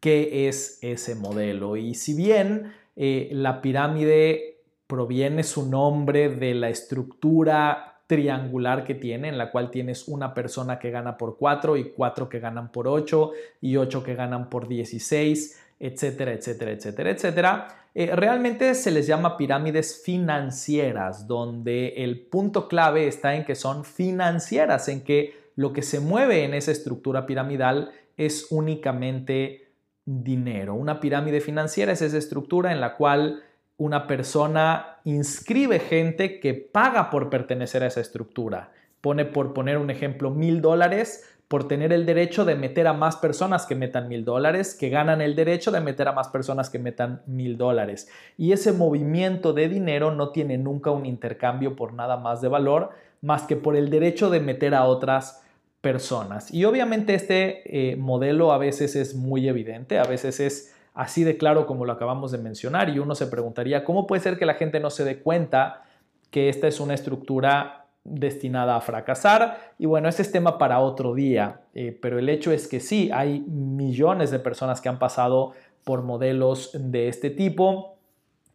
qué 0.00 0.48
es 0.48 0.78
ese 0.82 1.14
modelo. 1.14 1.76
Y 1.76 1.94
si 1.94 2.14
bien 2.14 2.72
eh, 2.96 3.30
la 3.32 3.60
pirámide 3.62 4.60
proviene 4.86 5.42
su 5.42 5.68
nombre 5.68 6.28
de 6.28 6.54
la 6.54 6.68
estructura 6.68 7.91
triangular 8.12 8.84
que 8.84 8.94
tiene, 8.94 9.28
en 9.28 9.38
la 9.38 9.50
cual 9.50 9.70
tienes 9.70 10.06
una 10.06 10.34
persona 10.34 10.78
que 10.78 10.90
gana 10.90 11.16
por 11.16 11.38
4 11.38 11.78
y 11.78 11.92
4 11.92 12.28
que 12.28 12.40
ganan 12.40 12.70
por 12.70 12.86
8 12.86 13.30
y 13.62 13.78
8 13.78 14.04
que 14.04 14.14
ganan 14.14 14.50
por 14.50 14.68
16, 14.68 15.58
etcétera, 15.80 16.34
etcétera, 16.34 16.72
etcétera, 16.72 17.10
etcétera. 17.10 17.68
Eh, 17.94 18.14
realmente 18.14 18.74
se 18.74 18.90
les 18.90 19.06
llama 19.06 19.38
pirámides 19.38 20.02
financieras, 20.04 21.26
donde 21.26 21.94
el 22.04 22.20
punto 22.20 22.68
clave 22.68 23.06
está 23.06 23.34
en 23.34 23.46
que 23.46 23.54
son 23.54 23.86
financieras, 23.86 24.90
en 24.90 25.04
que 25.04 25.32
lo 25.56 25.72
que 25.72 25.80
se 25.80 25.98
mueve 25.98 26.44
en 26.44 26.52
esa 26.52 26.70
estructura 26.70 27.24
piramidal 27.24 27.92
es 28.18 28.48
únicamente 28.50 29.70
dinero. 30.04 30.74
Una 30.74 31.00
pirámide 31.00 31.40
financiera 31.40 31.92
es 31.92 32.02
esa 32.02 32.18
estructura 32.18 32.72
en 32.72 32.82
la 32.82 32.94
cual 32.98 33.42
una 33.76 34.06
persona 34.06 34.98
inscribe 35.04 35.80
gente 35.80 36.40
que 36.40 36.54
paga 36.54 37.10
por 37.10 37.30
pertenecer 37.30 37.82
a 37.82 37.86
esa 37.86 38.00
estructura. 38.00 38.72
Pone, 39.00 39.24
por 39.24 39.52
poner 39.52 39.78
un 39.78 39.90
ejemplo, 39.90 40.30
mil 40.30 40.60
dólares 40.60 41.32
por 41.52 41.68
tener 41.68 41.92
el 41.92 42.06
derecho 42.06 42.46
de 42.46 42.54
meter 42.54 42.86
a 42.86 42.94
más 42.94 43.16
personas 43.16 43.66
que 43.66 43.74
metan 43.74 44.08
mil 44.08 44.24
dólares, 44.24 44.74
que 44.74 44.88
ganan 44.88 45.20
el 45.20 45.36
derecho 45.36 45.70
de 45.70 45.82
meter 45.82 46.08
a 46.08 46.12
más 46.12 46.28
personas 46.28 46.70
que 46.70 46.78
metan 46.78 47.20
mil 47.26 47.58
dólares. 47.58 48.08
Y 48.38 48.52
ese 48.52 48.72
movimiento 48.72 49.52
de 49.52 49.68
dinero 49.68 50.14
no 50.14 50.30
tiene 50.30 50.56
nunca 50.56 50.92
un 50.92 51.04
intercambio 51.04 51.76
por 51.76 51.92
nada 51.92 52.16
más 52.16 52.40
de 52.40 52.48
valor, 52.48 52.92
más 53.20 53.42
que 53.42 53.56
por 53.56 53.76
el 53.76 53.90
derecho 53.90 54.30
de 54.30 54.40
meter 54.40 54.74
a 54.74 54.84
otras 54.84 55.42
personas. 55.82 56.54
Y 56.54 56.64
obviamente 56.64 57.14
este 57.14 57.90
eh, 57.92 57.96
modelo 57.96 58.52
a 58.52 58.56
veces 58.56 58.96
es 58.96 59.14
muy 59.14 59.46
evidente, 59.46 59.98
a 59.98 60.04
veces 60.04 60.40
es 60.40 60.74
así 60.94 61.24
de 61.24 61.36
claro 61.36 61.66
como 61.66 61.84
lo 61.84 61.92
acabamos 61.92 62.32
de 62.32 62.38
mencionar 62.38 62.90
y 62.90 62.98
uno 62.98 63.14
se 63.14 63.26
preguntaría, 63.26 63.84
¿cómo 63.84 64.06
puede 64.06 64.22
ser 64.22 64.38
que 64.38 64.46
la 64.46 64.54
gente 64.54 64.80
no 64.80 64.90
se 64.90 65.04
dé 65.04 65.20
cuenta 65.20 65.84
que 66.30 66.48
esta 66.48 66.68
es 66.68 66.80
una 66.80 66.94
estructura 66.94 67.86
destinada 68.04 68.76
a 68.76 68.80
fracasar? 68.80 69.74
Y 69.78 69.86
bueno, 69.86 70.08
ese 70.08 70.22
es 70.22 70.32
tema 70.32 70.58
para 70.58 70.80
otro 70.80 71.14
día, 71.14 71.62
eh, 71.74 71.98
pero 72.00 72.18
el 72.18 72.28
hecho 72.28 72.52
es 72.52 72.68
que 72.68 72.80
sí, 72.80 73.10
hay 73.12 73.40
millones 73.40 74.30
de 74.30 74.38
personas 74.38 74.80
que 74.80 74.88
han 74.88 74.98
pasado 74.98 75.52
por 75.84 76.02
modelos 76.02 76.70
de 76.74 77.08
este 77.08 77.30
tipo, 77.30 77.96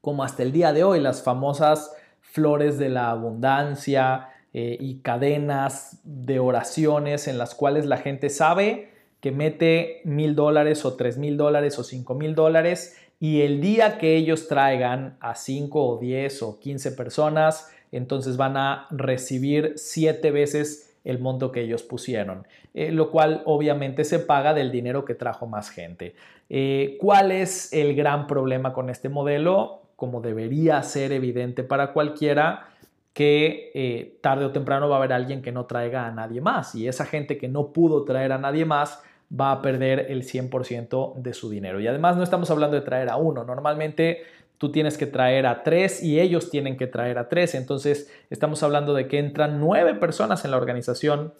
como 0.01 0.24
hasta 0.24 0.44
el 0.44 0.51
día 0.51 0.74
de 0.74 0.84
hoy 0.84 1.00
las 1.00 1.24
famosas 1.24 1.91
flores 2.22 2.77
de 2.77 2.89
la 2.89 3.10
abundancia 3.10 4.29
eh, 4.53 4.77
y 4.79 5.00
cadenas 5.00 6.00
de 6.03 6.39
oraciones 6.39 7.27
en 7.27 7.38
las 7.38 7.56
cuales 7.56 7.86
la 7.86 7.98
gente 7.98 8.29
sabe 8.29 8.97
que 9.22 9.32
mete 9.32 10.02
mil 10.04 10.36
dólares 10.36 10.86
o 10.86 10.96
tres 10.96 11.18
mil 11.18 11.38
dólares 11.38 11.80
o 11.80 11.84
cinco 11.84 12.16
mil 12.16 12.36
dólares 12.36 12.96
y 13.20 13.42
el 13.42 13.62
día 13.62 13.98
que 13.98 14.16
ellos 14.16 14.48
traigan 14.48 15.18
a 15.20 15.34
5 15.34 15.88
o 15.88 15.98
10 15.98 16.44
o 16.44 16.60
15 16.60 16.92
personas, 16.92 17.72
entonces 17.92 18.38
van 18.38 18.58
a 18.58 18.88
recibir 18.92 19.74
siete 19.76 20.30
veces 20.32 20.96
el 21.04 21.20
monto 21.20 21.52
que 21.52 21.62
ellos 21.62 21.84
pusieron, 21.84 22.46
eh, 22.74 22.92
lo 22.92 23.10
cual 23.10 23.42
obviamente 23.46 24.04
se 24.04 24.20
paga 24.20 24.54
del 24.54 24.72
dinero 24.72 25.06
que 25.06 25.16
trajo 25.16 25.48
más 25.48 25.70
gente. 25.70 26.16
Eh, 26.50 26.98
¿Cuál 27.00 27.32
es 27.32 27.72
el 27.74 27.96
gran 27.96 28.28
problema 28.28 28.74
con 28.74 28.90
este 28.90 29.10
modelo? 29.10 29.82
Como 29.96 30.22
debería 30.22 30.84
ser 30.84 31.12
evidente 31.12 31.64
para 31.64 31.94
cualquiera, 31.94 32.68
que 33.14 33.72
eh, 33.74 34.18
tarde 34.22 34.46
o 34.46 34.52
temprano 34.52 34.90
va 34.90 34.98
a 34.98 35.00
haber 35.00 35.14
alguien 35.14 35.42
que 35.42 35.52
no 35.52 35.66
traiga 35.66 36.06
a 36.06 36.12
nadie 36.12 36.40
más 36.40 36.76
y 36.76 36.88
esa 36.88 37.04
gente 37.04 37.40
que 37.40 37.48
no 37.48 37.70
pudo 37.74 38.04
traer 38.04 38.32
a 38.32 38.38
nadie 38.38 38.64
más 38.64 39.02
va 39.30 39.52
a 39.52 39.62
perder 39.62 40.08
el 40.10 40.24
100% 40.24 41.16
de 41.16 41.34
su 41.34 41.50
dinero. 41.50 41.80
Y 41.80 41.88
además 41.88 42.18
no 42.18 42.24
estamos 42.24 42.50
hablando 42.50 42.76
de 42.76 42.82
traer 42.82 43.10
a 43.10 43.18
uno, 43.18 43.44
normalmente 43.44 44.24
tú 44.58 44.72
tienes 44.72 44.98
que 44.98 45.06
traer 45.06 45.46
a 45.46 45.64
tres 45.64 46.02
y 46.02 46.20
ellos 46.20 46.50
tienen 46.50 46.78
que 46.78 46.88
traer 46.88 47.18
a 47.18 47.30
tres, 47.30 47.54
entonces 47.54 48.12
estamos 48.30 48.64
hablando 48.64 48.94
de 48.94 49.08
que 49.08 49.20
entran 49.20 49.60
nueve 49.60 49.94
personas 49.96 50.46
en 50.46 50.52
la 50.52 50.58
organización 50.58 51.34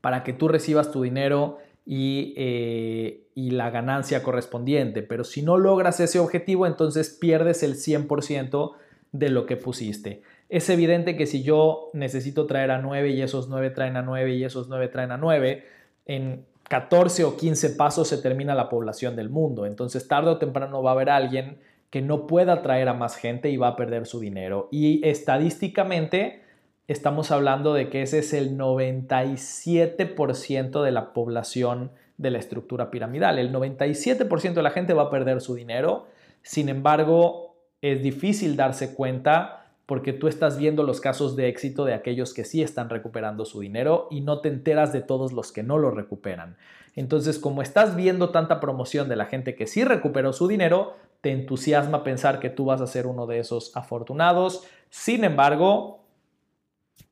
para 0.00 0.22
que 0.22 0.32
tú 0.32 0.48
recibas 0.48 0.90
tu 0.90 1.02
dinero 1.02 1.58
y, 1.86 2.34
eh, 2.36 3.26
y, 3.34 3.50
la 3.50 3.70
ganancia 3.70 4.22
correspondiente. 4.22 5.02
Pero 5.02 5.24
si 5.24 5.42
no 5.42 5.58
logras 5.58 6.00
ese 6.00 6.18
objetivo, 6.18 6.66
entonces 6.66 7.10
pierdes 7.10 7.62
el 7.62 7.74
100% 7.74 8.72
de 9.12 9.28
lo 9.28 9.44
que 9.46 9.56
pusiste. 9.56 10.22
Es 10.48 10.68
evidente 10.70 11.16
que 11.16 11.26
si 11.26 11.42
yo 11.42 11.90
necesito 11.92 12.46
traer 12.46 12.70
a 12.70 12.78
9 12.78 13.10
y 13.10 13.22
esos 13.22 13.48
9 13.48 13.70
traen 13.70 13.96
a 13.96 14.02
9 14.02 14.34
y 14.34 14.44
esos 14.44 14.68
9 14.68 14.88
traen 14.88 15.10
a 15.10 15.16
9, 15.18 15.64
en 16.06 16.44
14 16.68 17.24
o 17.24 17.36
15 17.36 17.70
pasos 17.70 18.06
se 18.08 18.18
termina 18.18 18.54
la 18.54 18.68
población 18.68 19.16
del 19.16 19.30
mundo. 19.30 19.66
Entonces 19.66 20.06
tarde 20.08 20.30
o 20.30 20.38
temprano 20.38 20.82
va 20.82 20.90
a 20.90 20.94
haber 20.94 21.10
alguien 21.10 21.58
que 21.90 22.02
no 22.02 22.26
pueda 22.26 22.62
traer 22.62 22.88
a 22.88 22.94
más 22.94 23.14
gente 23.16 23.50
y 23.50 23.56
va 23.56 23.68
a 23.68 23.76
perder 23.76 24.06
su 24.06 24.18
dinero. 24.18 24.68
Y 24.72 25.06
estadísticamente 25.06 26.42
estamos 26.88 27.30
hablando 27.30 27.72
de 27.74 27.88
que 27.88 28.02
ese 28.02 28.18
es 28.18 28.32
el 28.32 28.58
97% 28.58 30.82
de 30.82 30.90
la 30.90 31.12
población 31.12 31.92
de 32.18 32.30
la 32.30 32.38
estructura 32.38 32.90
piramidal. 32.90 33.38
El 33.38 33.52
97% 33.52 34.54
de 34.54 34.62
la 34.62 34.70
gente 34.70 34.94
va 34.94 35.04
a 35.04 35.10
perder 35.10 35.40
su 35.40 35.54
dinero. 35.54 36.08
Sin 36.42 36.68
embargo, 36.68 37.54
es 37.80 38.02
difícil 38.02 38.56
darse 38.56 38.94
cuenta 38.94 39.63
porque 39.86 40.12
tú 40.12 40.28
estás 40.28 40.56
viendo 40.56 40.82
los 40.82 41.00
casos 41.00 41.36
de 41.36 41.48
éxito 41.48 41.84
de 41.84 41.94
aquellos 41.94 42.32
que 42.32 42.44
sí 42.44 42.62
están 42.62 42.88
recuperando 42.88 43.44
su 43.44 43.60
dinero 43.60 44.08
y 44.10 44.22
no 44.22 44.40
te 44.40 44.48
enteras 44.48 44.92
de 44.92 45.02
todos 45.02 45.32
los 45.32 45.52
que 45.52 45.62
no 45.62 45.78
lo 45.78 45.90
recuperan. 45.90 46.56
Entonces, 46.96 47.38
como 47.38 47.60
estás 47.60 47.96
viendo 47.96 48.30
tanta 48.30 48.60
promoción 48.60 49.08
de 49.08 49.16
la 49.16 49.26
gente 49.26 49.54
que 49.54 49.66
sí 49.66 49.84
recuperó 49.84 50.32
su 50.32 50.48
dinero, 50.48 50.94
te 51.20 51.32
entusiasma 51.32 52.04
pensar 52.04 52.38
que 52.38 52.50
tú 52.50 52.66
vas 52.66 52.80
a 52.80 52.86
ser 52.86 53.06
uno 53.06 53.26
de 53.26 53.40
esos 53.40 53.76
afortunados. 53.76 54.64
Sin 54.90 55.24
embargo, 55.24 56.00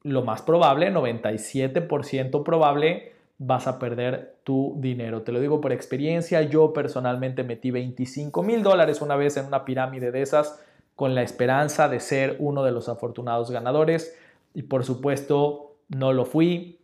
lo 0.03 0.23
más 0.23 0.43
probable, 0.43 0.93
97% 0.93 2.43
probable, 2.43 3.13
vas 3.39 3.67
a 3.67 3.79
perder 3.79 4.37
tu 4.45 4.77
dinero. 4.79 5.23
Te 5.23 5.33
lo 5.33 5.41
digo 5.41 5.61
por 5.61 5.73
experiencia, 5.73 6.43
yo 6.43 6.73
personalmente 6.73 7.43
metí 7.43 7.71
25 7.71 8.43
mil 8.43 8.63
dólares 8.63 9.03
una 9.03 9.17
vez 9.17 9.37
en 9.37 9.47
una 9.47 9.65
pirámide 9.65 10.13
de 10.13 10.23
esas 10.23 10.63
con 10.97 11.15
la 11.15 11.23
esperanza 11.23 11.89
de 11.89 12.01
ser 12.01 12.37
uno 12.39 12.65
de 12.65 12.73
los 12.73 12.89
afortunados 12.89 13.51
ganadores 13.51 14.17
y 14.55 14.63
por 14.63 14.85
supuesto 14.85 15.77
no 15.89 16.13
lo 16.13 16.25
fui 16.25 16.79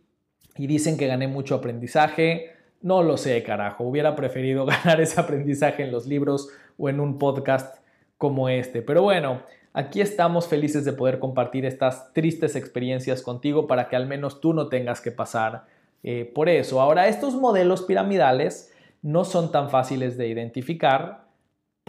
y 0.57 0.67
dicen 0.67 0.97
que 0.97 1.07
gané 1.07 1.27
mucho 1.27 1.55
aprendizaje. 1.55 2.51
No 2.81 3.03
lo 3.03 3.17
sé, 3.17 3.41
carajo. 3.43 3.83
Hubiera 3.83 4.15
preferido 4.15 4.65
ganar 4.67 5.01
ese 5.01 5.19
aprendizaje 5.19 5.83
en 5.83 5.91
los 5.91 6.05
libros 6.05 6.49
o 6.77 6.89
en 6.89 6.99
un 6.99 7.17
podcast 7.17 7.77
como 8.17 8.49
este. 8.49 8.81
Pero 8.81 9.01
bueno, 9.01 9.41
aquí 9.73 10.01
estamos 10.01 10.47
felices 10.47 10.85
de 10.85 10.93
poder 10.93 11.19
compartir 11.19 11.65
estas 11.65 12.13
tristes 12.13 12.55
experiencias 12.55 13.21
contigo 13.21 13.67
para 13.67 13.87
que 13.87 13.95
al 13.95 14.07
menos 14.07 14.41
tú 14.41 14.53
no 14.53 14.67
tengas 14.67 15.01
que 15.01 15.11
pasar 15.11 15.65
eh, 16.03 16.29
por 16.33 16.49
eso. 16.49 16.81
Ahora, 16.81 17.07
estos 17.07 17.35
modelos 17.35 17.83
piramidales 17.83 18.73
no 19.01 19.23
son 19.23 19.51
tan 19.51 19.69
fáciles 19.69 20.17
de 20.17 20.27
identificar 20.27 21.28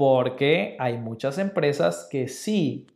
porque 0.01 0.77
hay 0.79 0.97
muchas 0.97 1.37
empresas 1.37 2.09
que 2.11 2.27
sí 2.27 2.87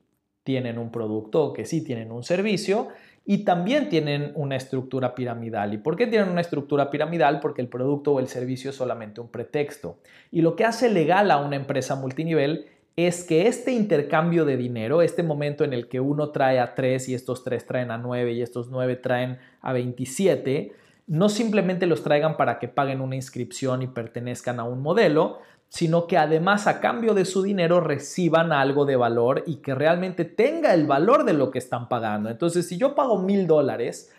tienen 0.42 0.78
un 0.78 0.90
producto 0.90 1.52
que 1.52 1.66
sí 1.66 1.84
tienen 1.84 2.10
un 2.10 2.24
servicio 2.24 2.88
y 3.26 3.44
también 3.44 3.90
tienen 3.90 4.32
una 4.34 4.56
estructura 4.56 5.14
piramidal. 5.14 5.74
¿Y 5.74 5.76
por 5.76 5.96
qué 5.96 6.06
tienen 6.06 6.30
una 6.30 6.40
estructura 6.40 6.90
piramidal? 6.90 7.40
Porque 7.40 7.60
el 7.60 7.68
producto 7.68 8.12
o 8.12 8.20
el 8.20 8.28
servicio 8.28 8.70
es 8.70 8.76
solamente 8.76 9.20
un 9.20 9.28
pretexto. 9.28 9.98
Y 10.32 10.40
lo 10.40 10.56
que 10.56 10.64
hace 10.64 10.88
legal 10.88 11.30
a 11.30 11.36
una 11.36 11.56
empresa 11.56 11.94
multinivel 11.94 12.68
es 12.96 13.22
que 13.22 13.48
este 13.48 13.72
intercambio 13.72 14.46
de 14.46 14.56
dinero, 14.56 15.02
este 15.02 15.22
momento 15.22 15.62
en 15.62 15.74
el 15.74 15.88
que 15.88 16.00
uno 16.00 16.30
trae 16.30 16.58
a 16.58 16.74
tres 16.74 17.10
y 17.10 17.14
estos 17.14 17.44
tres 17.44 17.66
traen 17.66 17.90
a 17.90 17.98
nueve 17.98 18.32
y 18.32 18.40
estos 18.40 18.70
nueve 18.70 18.96
traen 18.96 19.36
a 19.60 19.74
27, 19.74 20.72
no 21.06 21.28
simplemente 21.28 21.86
los 21.86 22.02
traigan 22.02 22.38
para 22.38 22.58
que 22.58 22.68
paguen 22.68 23.02
una 23.02 23.16
inscripción 23.16 23.82
y 23.82 23.88
pertenezcan 23.88 24.58
a 24.58 24.64
un 24.64 24.80
modelo, 24.80 25.40
sino 25.68 26.06
que 26.06 26.18
además 26.18 26.66
a 26.66 26.80
cambio 26.80 27.14
de 27.14 27.24
su 27.24 27.42
dinero 27.42 27.80
reciban 27.80 28.52
algo 28.52 28.84
de 28.84 28.96
valor 28.96 29.42
y 29.46 29.56
que 29.56 29.74
realmente 29.74 30.24
tenga 30.24 30.72
el 30.72 30.86
valor 30.86 31.24
de 31.24 31.32
lo 31.32 31.50
que 31.50 31.58
están 31.58 31.88
pagando. 31.88 32.30
Entonces, 32.30 32.68
si 32.68 32.78
yo 32.78 32.94
pago 32.94 33.18
mil 33.18 33.46
dólares, 33.46 34.12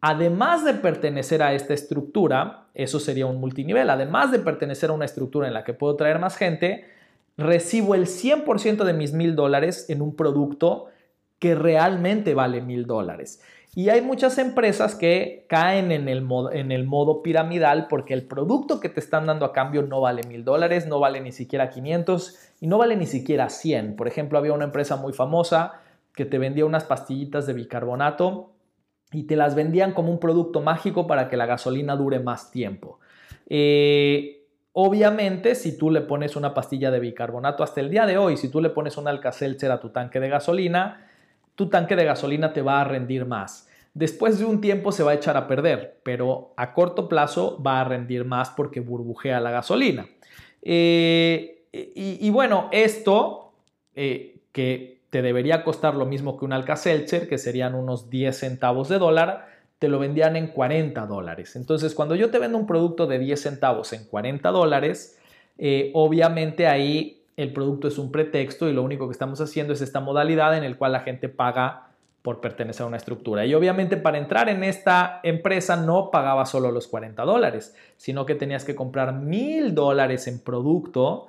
además 0.00 0.64
de 0.64 0.74
pertenecer 0.74 1.42
a 1.42 1.54
esta 1.54 1.72
estructura, 1.72 2.66
eso 2.74 3.00
sería 3.00 3.26
un 3.26 3.40
multinivel, 3.40 3.88
además 3.88 4.30
de 4.30 4.40
pertenecer 4.40 4.90
a 4.90 4.94
una 4.94 5.06
estructura 5.06 5.48
en 5.48 5.54
la 5.54 5.64
que 5.64 5.74
puedo 5.74 5.96
traer 5.96 6.18
más 6.18 6.36
gente, 6.36 6.84
recibo 7.36 7.94
el 7.94 8.06
100% 8.06 8.84
de 8.84 8.92
mis 8.92 9.12
mil 9.12 9.34
dólares 9.34 9.88
en 9.88 10.02
un 10.02 10.14
producto 10.14 10.86
que 11.38 11.54
realmente 11.54 12.34
vale 12.34 12.60
mil 12.60 12.86
dólares. 12.86 13.40
Y 13.74 13.88
hay 13.88 14.00
muchas 14.02 14.36
empresas 14.38 14.96
que 14.96 15.46
caen 15.48 15.92
en 15.92 16.08
el, 16.08 16.22
modo, 16.22 17.22
piramidal 17.22 17.86
porque 17.86 18.14
el 18.14 18.26
producto 18.26 18.80
que 18.80 18.88
te 18.88 18.98
están 18.98 19.26
dando 19.26 19.46
a 19.46 19.52
cambio 19.52 19.82
no 19.82 20.00
vale 20.00 20.22
mil 20.26 20.44
dólares, 20.44 20.86
no 20.88 20.98
vale 20.98 21.20
ni 21.20 21.30
siquiera 21.30 21.70
500 21.70 22.36
y 22.60 22.66
no 22.66 22.78
vale 22.78 22.96
ni 22.96 23.06
siquiera 23.06 23.48
100. 23.48 23.94
Por 23.94 24.08
ejemplo, 24.08 24.38
había 24.38 24.54
una 24.54 24.64
empresa 24.64 24.96
muy 24.96 25.12
famosa 25.12 25.80
que 26.14 26.24
te 26.24 26.38
vendía 26.38 26.66
unas 26.66 26.84
pastillitas 26.84 27.46
de 27.46 27.52
bicarbonato 27.52 28.50
y 29.12 29.24
te 29.24 29.36
las 29.36 29.54
vendían 29.54 29.92
como 29.92 30.10
un 30.10 30.18
producto 30.18 30.60
mágico 30.60 31.06
para 31.06 31.28
que 31.28 31.36
la 31.36 31.46
gasolina 31.46 31.94
dure 31.94 32.18
más 32.18 32.50
tiempo. 32.50 32.98
Eh, 33.48 34.48
obviamente, 34.72 35.54
si 35.54 35.78
tú 35.78 35.92
le 35.92 36.00
pones 36.00 36.34
una 36.34 36.54
pastilla 36.54 36.90
de 36.90 36.98
bicarbonato 36.98 37.62
hasta 37.62 37.80
el 37.80 37.90
día 37.90 38.06
de 38.06 38.18
hoy, 38.18 38.36
si 38.36 38.48
tú 38.48 38.60
le 38.60 38.70
pones 38.70 38.96
un 38.96 39.06
Alka-Seltzer 39.06 39.70
a 39.70 39.78
tu 39.78 39.90
tanque 39.90 40.18
de 40.18 40.28
gasolina, 40.28 41.06
tu 41.60 41.68
tanque 41.68 41.94
de 41.94 42.06
gasolina 42.06 42.54
te 42.54 42.62
va 42.62 42.80
a 42.80 42.84
rendir 42.84 43.26
más. 43.26 43.68
Después 43.92 44.38
de 44.38 44.46
un 44.46 44.62
tiempo 44.62 44.92
se 44.92 45.02
va 45.02 45.10
a 45.10 45.14
echar 45.14 45.36
a 45.36 45.46
perder, 45.46 46.00
pero 46.02 46.54
a 46.56 46.72
corto 46.72 47.06
plazo 47.06 47.62
va 47.62 47.82
a 47.82 47.84
rendir 47.84 48.24
más 48.24 48.48
porque 48.48 48.80
burbujea 48.80 49.40
la 49.40 49.50
gasolina. 49.50 50.06
Eh, 50.62 51.66
y, 51.70 52.30
bueno, 52.30 52.70
esto 52.72 53.52
eh, 53.94 54.38
que 54.52 55.02
te 55.10 55.20
debería 55.20 55.62
costar 55.62 55.96
lo 55.96 56.06
mismo 56.06 56.38
que 56.38 56.46
un 56.46 56.54
Alka-Seltzer, 56.54 57.28
que 57.28 57.36
serían 57.36 57.74
unos 57.74 58.08
10 58.08 58.38
centavos 58.38 58.88
de 58.88 58.98
dólar, 58.98 59.48
te 59.78 59.88
lo 59.88 59.98
vendían 59.98 60.36
en 60.36 60.46
40 60.46 61.04
dólares. 61.04 61.56
Entonces, 61.56 61.94
cuando 61.94 62.14
yo 62.14 62.30
te 62.30 62.38
vendo 62.38 62.56
un 62.56 62.66
producto 62.66 63.06
de 63.06 63.18
10 63.18 63.38
centavos 63.38 63.92
en 63.92 64.06
40 64.06 64.48
dólares, 64.48 65.18
eh, 65.58 65.90
obviamente 65.92 66.66
ahí 66.66 67.19
el 67.40 67.52
producto 67.52 67.88
es 67.88 67.98
un 67.98 68.12
pretexto 68.12 68.68
y 68.68 68.72
lo 68.72 68.82
único 68.82 69.06
que 69.06 69.12
estamos 69.12 69.40
haciendo 69.40 69.72
es 69.72 69.80
esta 69.80 70.00
modalidad 70.00 70.56
en 70.56 70.64
el 70.64 70.76
cual 70.76 70.92
la 70.92 71.00
gente 71.00 71.28
paga 71.28 71.90
por 72.22 72.40
pertenecer 72.40 72.84
a 72.84 72.86
una 72.86 72.98
estructura. 72.98 73.46
Y 73.46 73.54
obviamente 73.54 73.96
para 73.96 74.18
entrar 74.18 74.48
en 74.48 74.62
esta 74.62 75.20
empresa 75.22 75.76
no 75.76 76.10
pagaba 76.10 76.44
solo 76.44 76.70
los 76.70 76.86
40 76.86 77.22
dólares, 77.24 77.74
sino 77.96 78.26
que 78.26 78.34
tenías 78.34 78.64
que 78.64 78.74
comprar 78.74 79.14
mil 79.14 79.74
dólares 79.74 80.26
en 80.26 80.38
producto 80.40 81.28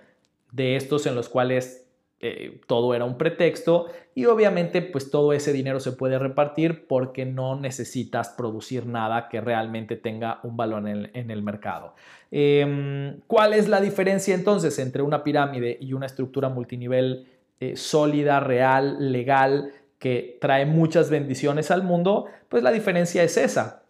de 0.52 0.76
estos 0.76 1.06
en 1.06 1.16
los 1.16 1.30
cuales 1.30 1.81
eh, 2.24 2.62
todo 2.68 2.94
era 2.94 3.04
un 3.04 3.18
pretexto 3.18 3.88
y 4.14 4.26
obviamente 4.26 4.84
pues 4.84 5.10
todo 5.10 5.34
ese 5.34 5.52
dinero 5.52 5.80
se 5.80 5.92
puede 5.92 6.20
repartir 6.20 6.86
porque 6.86 7.26
no 7.26 7.60
necesitas 7.60 8.30
producir 8.30 8.86
nada 8.86 9.28
que 9.28 9.42
realmente 9.42 9.96
tenga 9.96 10.40
un 10.44 10.56
valor 10.56 10.88
en 10.88 11.32
el, 11.32 11.42
mercado. 11.42 11.96
Em, 12.30 13.22
¿Cuál 13.26 13.54
es 13.54 13.68
la 13.68 13.82
diferencia 13.82 14.36
entonces 14.36 14.78
entre 14.78 15.02
una 15.02 15.24
pirámide 15.24 15.80
y 15.82 15.94
una 15.94 16.06
estructura 16.06 16.48
multinivel 16.48 17.26
eh, 17.60 17.76
sólida, 17.76 18.40
real, 18.40 19.12
legal, 19.12 19.72
que 19.98 20.38
trae 20.40 20.68
muchas 20.68 21.10
bendiciones 21.10 21.72
al 21.72 21.82
mundo? 21.82 22.28
Pues 22.50 22.62
la 22.62 22.72
diferencia 22.72 23.24
es 23.24 23.36
esa, 23.36 23.82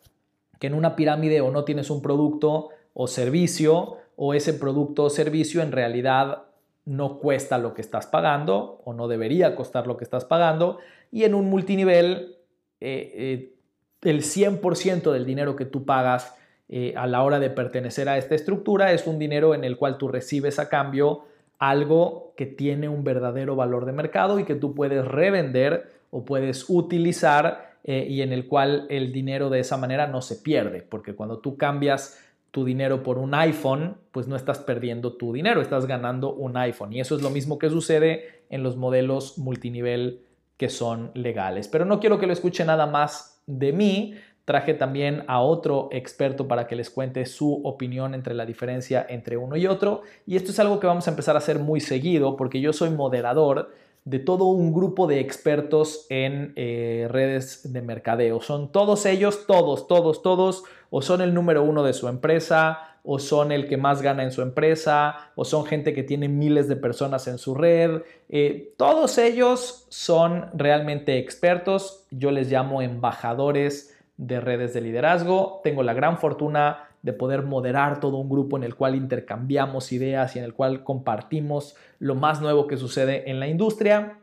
que 0.57 0.67
en 0.67 0.75
una 0.75 0.95
pirámide 0.95 1.41
o 1.41 1.51
no 1.51 1.65
tienes 1.65 1.89
un 1.89 2.01
producto 2.01 2.69
o 2.93 3.07
servicio 3.07 3.97
o 4.15 4.33
ese 4.33 4.53
producto 4.53 5.03
o 5.03 5.09
servicio 5.09 5.61
en 5.61 5.73
realidad 5.73 6.43
no 6.85 7.19
cuesta 7.19 7.57
lo 7.57 7.73
que 7.73 7.81
estás 7.81 8.07
pagando 8.07 8.81
o 8.85 8.93
no 8.93 9.07
debería 9.07 9.55
costar 9.55 9.88
lo 9.88 9.97
que 9.97 10.03
estás 10.03 10.25
pagando 10.25 10.79
y 11.11 11.23
en 11.23 11.35
un 11.35 11.50
multinivel 11.50 12.38
eh, 12.79 13.11
eh, 13.15 13.55
el 14.01 14.23
100% 14.23 15.11
del 15.11 15.25
dinero 15.25 15.55
que 15.55 15.65
tú 15.65 15.85
pagas 15.85 16.35
eh, 16.69 16.93
a 16.97 17.05
la 17.05 17.21
hora 17.21 17.39
de 17.39 17.50
pertenecer 17.50 18.09
a 18.09 18.17
esta 18.17 18.33
estructura 18.33 18.93
es 18.93 19.05
un 19.05 19.19
dinero 19.19 19.53
en 19.53 19.63
el 19.63 19.77
cual 19.77 19.97
tú 19.97 20.07
recibes 20.07 20.57
a 20.57 20.69
cambio 20.69 21.25
algo 21.59 22.33
que 22.35 22.47
tiene 22.47 22.89
un 22.89 23.03
verdadero 23.03 23.55
valor 23.55 23.85
de 23.85 23.91
mercado 23.91 24.39
y 24.39 24.45
que 24.45 24.55
tú 24.55 24.73
puedes 24.73 25.05
revender 25.05 25.91
o 26.09 26.25
puedes 26.25 26.65
utilizar 26.69 27.71
y 27.83 28.21
en 28.21 28.31
el 28.31 28.47
cual 28.47 28.85
el 28.89 29.11
dinero 29.11 29.50
de 29.50 29.59
esa 29.59 29.75
manera 29.75 30.05
no 30.05 30.21
se 30.21 30.35
pierde, 30.35 30.83
porque 30.83 31.15
cuando 31.15 31.39
tú 31.39 31.57
cambias 31.57 32.19
tu 32.51 32.65
dinero 32.65 33.01
por 33.01 33.17
un 33.17 33.34
iPhone, 33.34 33.98
pues 34.12 34.27
no 34.27 34.36
estás 34.36 34.60
perdiendo 34.60 35.13
tu 35.13 35.31
dinero, 35.34 35.62
estás 35.62 35.86
ganando 35.86 36.34
un 36.34 36.58
iPhone. 36.58 36.93
Y 36.93 37.00
eso 37.00 37.15
es 37.15 37.22
lo 37.22 37.29
mismo 37.29 37.58
que 37.58 37.70
sucede 37.70 38.44
en 38.50 38.61
los 38.61 38.75
modelos 38.75 39.37
multinivel 39.37 40.22
que 40.57 40.70
son 40.70 41.11
legales. 41.14 41.70
Pero 41.70 41.85
no 41.85 42.00
quiero 42.00 42.20
que 42.20 42.27
lo 42.27 42.33
escuche 42.33 42.66
nada 42.66 42.85
más 42.85 43.42
de 43.48 43.72
mí. 43.72 44.16
Traje 44.44 44.74
también 44.74 45.24
a 45.27 45.42
otro 45.42 45.87
experto 45.92 46.48
para 46.48 46.68
que 46.68 46.75
les 46.75 46.90
cuente 46.90 47.25
su 47.25 47.61
opinión 47.64 48.14
entre 48.14 48.33
la 48.33 48.46
diferencia 48.46 49.05
entre 49.07 49.37
uno 49.37 49.55
y 49.55 49.66
otro. 49.66 50.01
Y 50.27 50.35
esto 50.35 50.51
es 50.51 50.59
algo 50.59 50.79
que 50.79 50.87
vamos 50.87 51.07
a 51.07 51.11
empezar 51.11 51.35
a 51.35 51.40
hacer 51.40 51.57
muy 51.57 51.79
seguido 51.79 52.35
porque 52.35 52.59
yo 52.59 52.74
soy 52.74 52.90
moderador 52.90 53.72
de 54.05 54.20
todo 54.20 54.46
un 54.46 54.74
grupo 54.74 55.07
de 55.07 55.20
expertos 55.20 56.07
en 56.09 56.53
eh, 56.55 57.07
redes 57.09 57.72
de 57.72 57.81
mercadeo. 57.81 58.42
Son 58.42 58.72
todos 58.72 59.05
ellos, 59.05 59.46
todos, 59.46 59.87
todos, 59.87 60.22
todos, 60.22 60.64
o 60.90 61.01
son 61.01 61.22
el 61.22 61.33
número 61.33 61.64
uno 61.64 61.83
de 61.83 61.94
su 61.94 62.07
empresa, 62.07 62.98
o 63.03 63.20
son 63.20 63.51
el 63.51 63.68
que 63.68 63.77
más 63.77 64.01
gana 64.01 64.24
en 64.24 64.31
su 64.31 64.42
empresa, 64.42 65.31
o 65.35 65.46
son 65.46 65.66
gente 65.66 65.94
que 65.94 66.03
tiene 66.03 66.27
miles 66.27 66.68
de 66.68 66.75
personas 66.75 67.27
en 67.27 67.37
su 67.37 67.55
red. 67.55 68.01
Eh, 68.29 68.74
todos 68.77 69.18
ellos 69.18 69.85
son 69.90 70.48
realmente 70.53 71.18
expertos. 71.18 72.05
Yo 72.11 72.31
les 72.31 72.51
llamo 72.51 72.81
embajadores 72.81 73.98
de 74.18 74.40
redes 74.40 74.74
de 74.74 74.81
liderazgo. 74.81 75.61
Tengo 75.64 75.83
la 75.83 75.94
gran 75.94 76.20
fortuna 76.20 76.91
de 77.03 77.14
poder 77.14 77.44
moderar 77.44 78.00
todo 78.00 78.18
un 78.18 78.29
grupo 78.29 78.57
en 78.57 78.64
el 78.64 78.75
cual 78.75 78.96
intercambiamos 78.96 79.92
ideas 79.92 80.35
y 80.35 80.40
en 80.40 80.46
el 80.46 80.53
cual 80.53 80.83
compartimos 80.83 81.75
lo 82.00 82.16
más 82.16 82.42
nuevo 82.42 82.68
que 82.68 82.77
sucede 82.77 83.29
en 83.29 83.40
la 83.40 83.48
industria. 83.48 84.20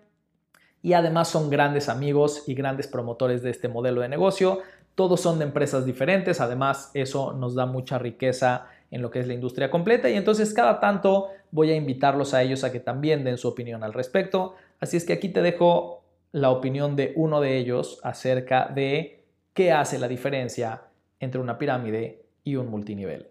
Y 0.83 0.93
además 0.93 1.29
son 1.29 1.51
grandes 1.51 1.89
amigos 1.89 2.45
y 2.47 2.55
grandes 2.55 2.87
promotores 2.87 3.43
de 3.43 3.51
este 3.51 3.69
modelo 3.69 4.01
de 4.01 4.09
negocio. 4.09 4.61
Todos 4.95 5.21
son 5.21 5.39
de 5.39 5.45
empresas 5.45 5.85
diferentes, 5.85 6.41
además 6.41 6.91
eso 6.95 7.33
nos 7.33 7.55
da 7.55 7.67
mucha 7.67 7.99
riqueza 7.99 8.67
en 8.91 9.03
lo 9.03 9.11
que 9.11 9.21
es 9.21 9.27
la 9.27 9.35
industria 9.35 9.71
completa 9.71 10.09
y 10.09 10.15
entonces 10.15 10.55
cada 10.55 10.81
tanto 10.81 11.29
voy 11.51 11.71
a 11.71 11.77
invitarlos 11.77 12.33
a 12.33 12.43
ellos 12.43 12.65
a 12.65 12.73
que 12.73 12.81
también 12.81 13.25
den 13.25 13.39
su 13.39 13.49
opinión 13.49 13.85
al 13.85 13.93
respecto. 13.93 14.55
Así 14.81 14.97
es 14.97 15.05
que 15.05 15.13
aquí 15.13 15.29
te 15.29 15.43
dejo 15.43 16.03
la 16.33 16.51
opinión 16.51 16.97
de 16.97 17.13
uno 17.17 17.41
de 17.41 17.59
ellos 17.59 18.01
acerca 18.03 18.69
de 18.69 19.25
qué 19.53 19.73
hace 19.73 19.99
la 19.99 20.09
diferencia 20.09 20.83
entre 21.21 21.41
una 21.41 21.59
pirámide 21.59 22.28
y 22.49 22.57
un 22.57 22.71
multinivel? 22.71 23.27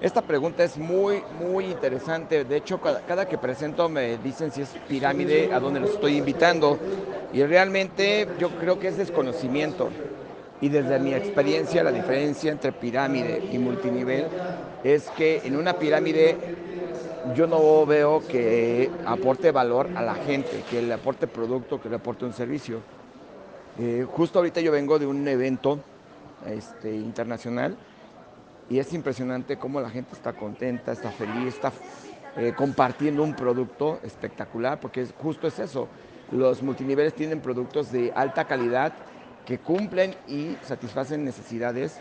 Esta 0.00 0.22
pregunta 0.22 0.64
es 0.64 0.78
muy, 0.78 1.22
muy 1.38 1.66
interesante. 1.66 2.44
De 2.44 2.56
hecho, 2.56 2.80
cada, 2.80 3.28
que 3.28 3.36
presento 3.36 3.88
me 3.90 4.16
dicen 4.16 4.50
si 4.50 4.62
es 4.62 4.70
pirámide, 4.88 5.52
a 5.52 5.60
dónde 5.60 5.80
los 5.80 5.90
estoy 5.90 6.16
invitando. 6.16 6.78
Y 7.34 7.42
realmente 7.42 8.26
yo 8.38 8.48
creo 8.58 8.78
que 8.78 8.88
es 8.88 8.96
desconocimiento. 8.96 9.90
Y 10.62 10.70
desde 10.70 10.98
mi 10.98 11.12
experiencia, 11.12 11.82
la 11.82 11.92
diferencia 11.92 12.50
entre 12.50 12.72
pirámide 12.72 13.42
y 13.52 13.58
multinivel 13.58 14.26
es 14.84 15.10
que 15.10 15.42
en 15.44 15.56
una 15.56 15.74
pirámide 15.74 16.36
yo 17.34 17.46
no 17.46 17.84
veo 17.84 18.26
que 18.26 18.90
aporte 19.04 19.50
valor 19.50 19.88
a 19.94 20.02
la 20.02 20.14
gente, 20.14 20.64
que 20.70 20.80
le 20.80 20.94
aporte 20.94 21.26
producto, 21.26 21.80
que 21.80 21.90
le 21.90 21.96
aporte 21.96 22.24
un 22.24 22.32
servicio. 22.32 22.80
Eh, 23.78 24.06
justo 24.10 24.38
ahorita 24.38 24.60
yo 24.60 24.72
vengo 24.72 24.98
de 24.98 25.06
un 25.06 25.26
evento 25.28 25.80
este, 26.46 26.94
internacional 26.94 27.76
y 28.70 28.78
es 28.78 28.92
impresionante 28.94 29.58
cómo 29.58 29.80
la 29.80 29.90
gente 29.90 30.14
está 30.14 30.32
contenta, 30.32 30.92
está 30.92 31.10
feliz, 31.10 31.54
está 31.54 31.72
eh, 32.36 32.54
compartiendo 32.56 33.24
un 33.24 33.34
producto 33.34 33.98
espectacular, 34.04 34.78
porque 34.78 35.04
justo 35.18 35.48
es 35.48 35.58
eso. 35.58 35.88
Los 36.30 36.62
multiniveles 36.62 37.12
tienen 37.14 37.40
productos 37.40 37.90
de 37.90 38.12
alta 38.14 38.44
calidad 38.44 38.92
que 39.44 39.58
cumplen 39.58 40.14
y 40.28 40.56
satisfacen 40.62 41.24
necesidades 41.24 41.98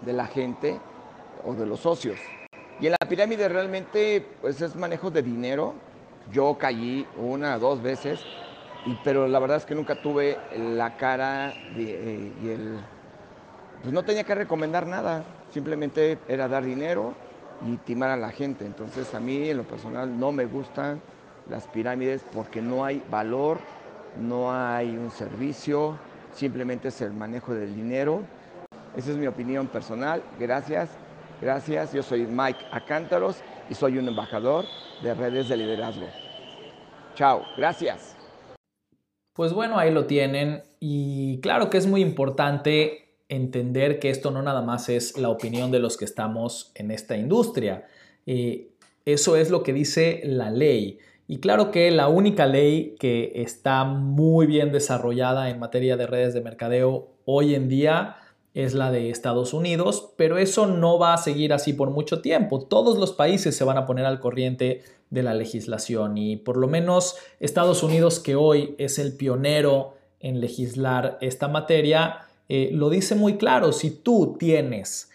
de 0.00 0.14
la 0.14 0.26
gente 0.26 0.80
o 1.44 1.52
de 1.52 1.66
los 1.66 1.80
socios. 1.80 2.18
Y 2.80 2.86
en 2.86 2.92
la 2.92 3.06
pirámide 3.06 3.46
realmente 3.50 4.26
pues 4.40 4.62
es 4.62 4.74
manejo 4.74 5.10
de 5.10 5.22
dinero. 5.22 5.74
Yo 6.32 6.56
caí 6.58 7.06
una 7.18 7.56
o 7.56 7.58
dos 7.58 7.82
veces, 7.82 8.20
pero 9.04 9.28
la 9.28 9.38
verdad 9.38 9.58
es 9.58 9.66
que 9.66 9.74
nunca 9.74 9.96
tuve 9.96 10.38
la 10.56 10.96
cara 10.96 11.52
eh, 11.76 12.32
y 12.42 12.48
el, 12.48 12.78
pues 13.82 13.92
no 13.92 14.04
tenía 14.04 14.22
que 14.24 14.34
recomendar 14.34 14.86
nada, 14.86 15.24
simplemente 15.50 16.18
era 16.28 16.46
dar 16.46 16.64
dinero 16.64 17.14
y 17.66 17.76
timar 17.78 18.10
a 18.10 18.16
la 18.16 18.30
gente. 18.30 18.64
Entonces 18.64 19.12
a 19.14 19.20
mí 19.20 19.50
en 19.50 19.56
lo 19.56 19.64
personal 19.64 20.18
no 20.18 20.30
me 20.30 20.46
gustan 20.46 21.00
las 21.50 21.66
pirámides 21.66 22.24
porque 22.32 22.62
no 22.62 22.84
hay 22.84 23.02
valor, 23.10 23.58
no 24.20 24.52
hay 24.52 24.96
un 24.96 25.10
servicio, 25.10 25.98
simplemente 26.32 26.88
es 26.88 27.00
el 27.00 27.12
manejo 27.12 27.54
del 27.54 27.74
dinero. 27.74 28.22
Esa 28.96 29.10
es 29.10 29.16
mi 29.16 29.26
opinión 29.26 29.66
personal. 29.66 30.22
Gracias, 30.38 30.90
gracias. 31.40 31.92
Yo 31.92 32.02
soy 32.02 32.26
Mike 32.26 32.60
Acántaros 32.70 33.38
y 33.68 33.74
soy 33.74 33.98
un 33.98 34.06
embajador 34.06 34.64
de 35.02 35.14
redes 35.14 35.48
de 35.48 35.56
liderazgo. 35.56 36.06
Chao, 37.14 37.42
gracias. 37.56 38.16
Pues 39.34 39.52
bueno, 39.52 39.78
ahí 39.78 39.90
lo 39.90 40.06
tienen. 40.06 40.62
Y 40.78 41.40
claro 41.40 41.70
que 41.70 41.78
es 41.78 41.86
muy 41.86 42.02
importante 42.02 43.11
entender 43.28 43.98
que 43.98 44.10
esto 44.10 44.30
no 44.30 44.42
nada 44.42 44.62
más 44.62 44.88
es 44.88 45.16
la 45.16 45.30
opinión 45.30 45.70
de 45.70 45.78
los 45.78 45.96
que 45.96 46.04
estamos 46.04 46.72
en 46.74 46.90
esta 46.90 47.16
industria. 47.16 47.86
Eh, 48.26 48.68
eso 49.04 49.36
es 49.36 49.50
lo 49.50 49.62
que 49.62 49.72
dice 49.72 50.20
la 50.24 50.50
ley. 50.50 50.98
Y 51.28 51.38
claro 51.38 51.70
que 51.70 51.90
la 51.90 52.08
única 52.08 52.46
ley 52.46 52.96
que 52.98 53.32
está 53.36 53.84
muy 53.84 54.46
bien 54.46 54.72
desarrollada 54.72 55.50
en 55.50 55.58
materia 55.58 55.96
de 55.96 56.06
redes 56.06 56.34
de 56.34 56.40
mercadeo 56.40 57.08
hoy 57.24 57.54
en 57.54 57.68
día 57.68 58.16
es 58.54 58.74
la 58.74 58.90
de 58.90 59.08
Estados 59.08 59.54
Unidos, 59.54 60.12
pero 60.16 60.36
eso 60.36 60.66
no 60.66 60.98
va 60.98 61.14
a 61.14 61.18
seguir 61.18 61.52
así 61.52 61.72
por 61.72 61.90
mucho 61.90 62.20
tiempo. 62.20 62.60
Todos 62.60 62.98
los 62.98 63.12
países 63.12 63.56
se 63.56 63.64
van 63.64 63.78
a 63.78 63.86
poner 63.86 64.04
al 64.04 64.20
corriente 64.20 64.82
de 65.08 65.22
la 65.22 65.34
legislación 65.34 66.18
y 66.18 66.36
por 66.36 66.56
lo 66.56 66.68
menos 66.68 67.16
Estados 67.40 67.82
Unidos, 67.82 68.20
que 68.20 68.34
hoy 68.34 68.74
es 68.78 68.98
el 68.98 69.16
pionero 69.16 69.94
en 70.20 70.40
legislar 70.40 71.18
esta 71.20 71.48
materia, 71.48 72.26
eh, 72.54 72.68
lo 72.70 72.90
dice 72.90 73.14
muy 73.14 73.38
claro. 73.38 73.72
Si 73.72 73.90
tú 73.90 74.36
tienes 74.38 75.10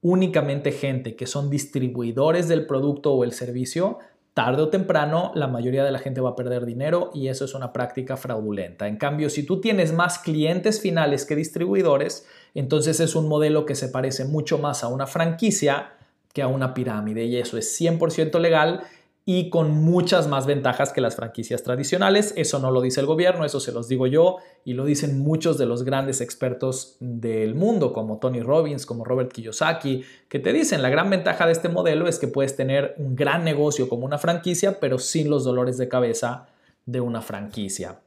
únicamente 0.00 0.72
gente 0.72 1.16
que 1.16 1.26
son 1.26 1.50
distribuidores 1.50 2.48
del 2.48 2.64
producto 2.64 3.12
o 3.12 3.24
el 3.24 3.32
servicio, 3.32 3.98
tarde 4.32 4.62
o 4.62 4.70
temprano 4.70 5.30
la 5.34 5.48
mayoría 5.48 5.84
de 5.84 5.92
la 5.92 5.98
gente 5.98 6.22
va 6.22 6.30
a 6.30 6.34
perder 6.34 6.64
dinero 6.64 7.10
y 7.12 7.28
eso 7.28 7.44
es 7.44 7.52
una 7.52 7.74
práctica 7.74 8.16
fraudulenta. 8.16 8.88
En 8.88 8.96
cambio, 8.96 9.28
si 9.28 9.42
tú 9.42 9.60
tienes 9.60 9.92
más 9.92 10.18
clientes 10.18 10.80
finales 10.80 11.26
que 11.26 11.36
distribuidores, 11.36 12.26
entonces 12.54 13.00
es 13.00 13.14
un 13.14 13.28
modelo 13.28 13.66
que 13.66 13.74
se 13.74 13.90
parece 13.90 14.24
mucho 14.24 14.56
más 14.56 14.82
a 14.82 14.88
una 14.88 15.06
franquicia 15.06 15.92
que 16.32 16.40
a 16.40 16.48
una 16.48 16.72
pirámide 16.72 17.26
y 17.26 17.36
eso 17.36 17.58
es 17.58 17.78
100% 17.78 18.40
legal 18.40 18.84
y 19.30 19.50
con 19.50 19.72
muchas 19.72 20.26
más 20.26 20.46
ventajas 20.46 20.90
que 20.90 21.02
las 21.02 21.14
franquicias 21.14 21.62
tradicionales. 21.62 22.32
Eso 22.34 22.60
no 22.60 22.70
lo 22.70 22.80
dice 22.80 23.00
el 23.00 23.06
gobierno, 23.06 23.44
eso 23.44 23.60
se 23.60 23.72
los 23.72 23.86
digo 23.86 24.06
yo 24.06 24.38
y 24.64 24.72
lo 24.72 24.86
dicen 24.86 25.18
muchos 25.18 25.58
de 25.58 25.66
los 25.66 25.82
grandes 25.82 26.22
expertos 26.22 26.96
del 26.98 27.54
mundo, 27.54 27.92
como 27.92 28.16
Tony 28.20 28.40
Robbins, 28.40 28.86
como 28.86 29.04
Robert 29.04 29.30
Kiyosaki, 29.30 30.02
que 30.30 30.38
te 30.38 30.54
dicen 30.54 30.80
la 30.80 30.88
gran 30.88 31.10
ventaja 31.10 31.44
de 31.44 31.52
este 31.52 31.68
modelo 31.68 32.08
es 32.08 32.18
que 32.18 32.26
puedes 32.26 32.56
tener 32.56 32.94
un 32.96 33.16
gran 33.16 33.44
negocio 33.44 33.86
como 33.90 34.06
una 34.06 34.16
franquicia, 34.16 34.80
pero 34.80 34.98
sin 34.98 35.28
los 35.28 35.44
dolores 35.44 35.76
de 35.76 35.88
cabeza 35.88 36.46
de 36.86 37.02
una 37.02 37.20
franquicia. 37.20 38.00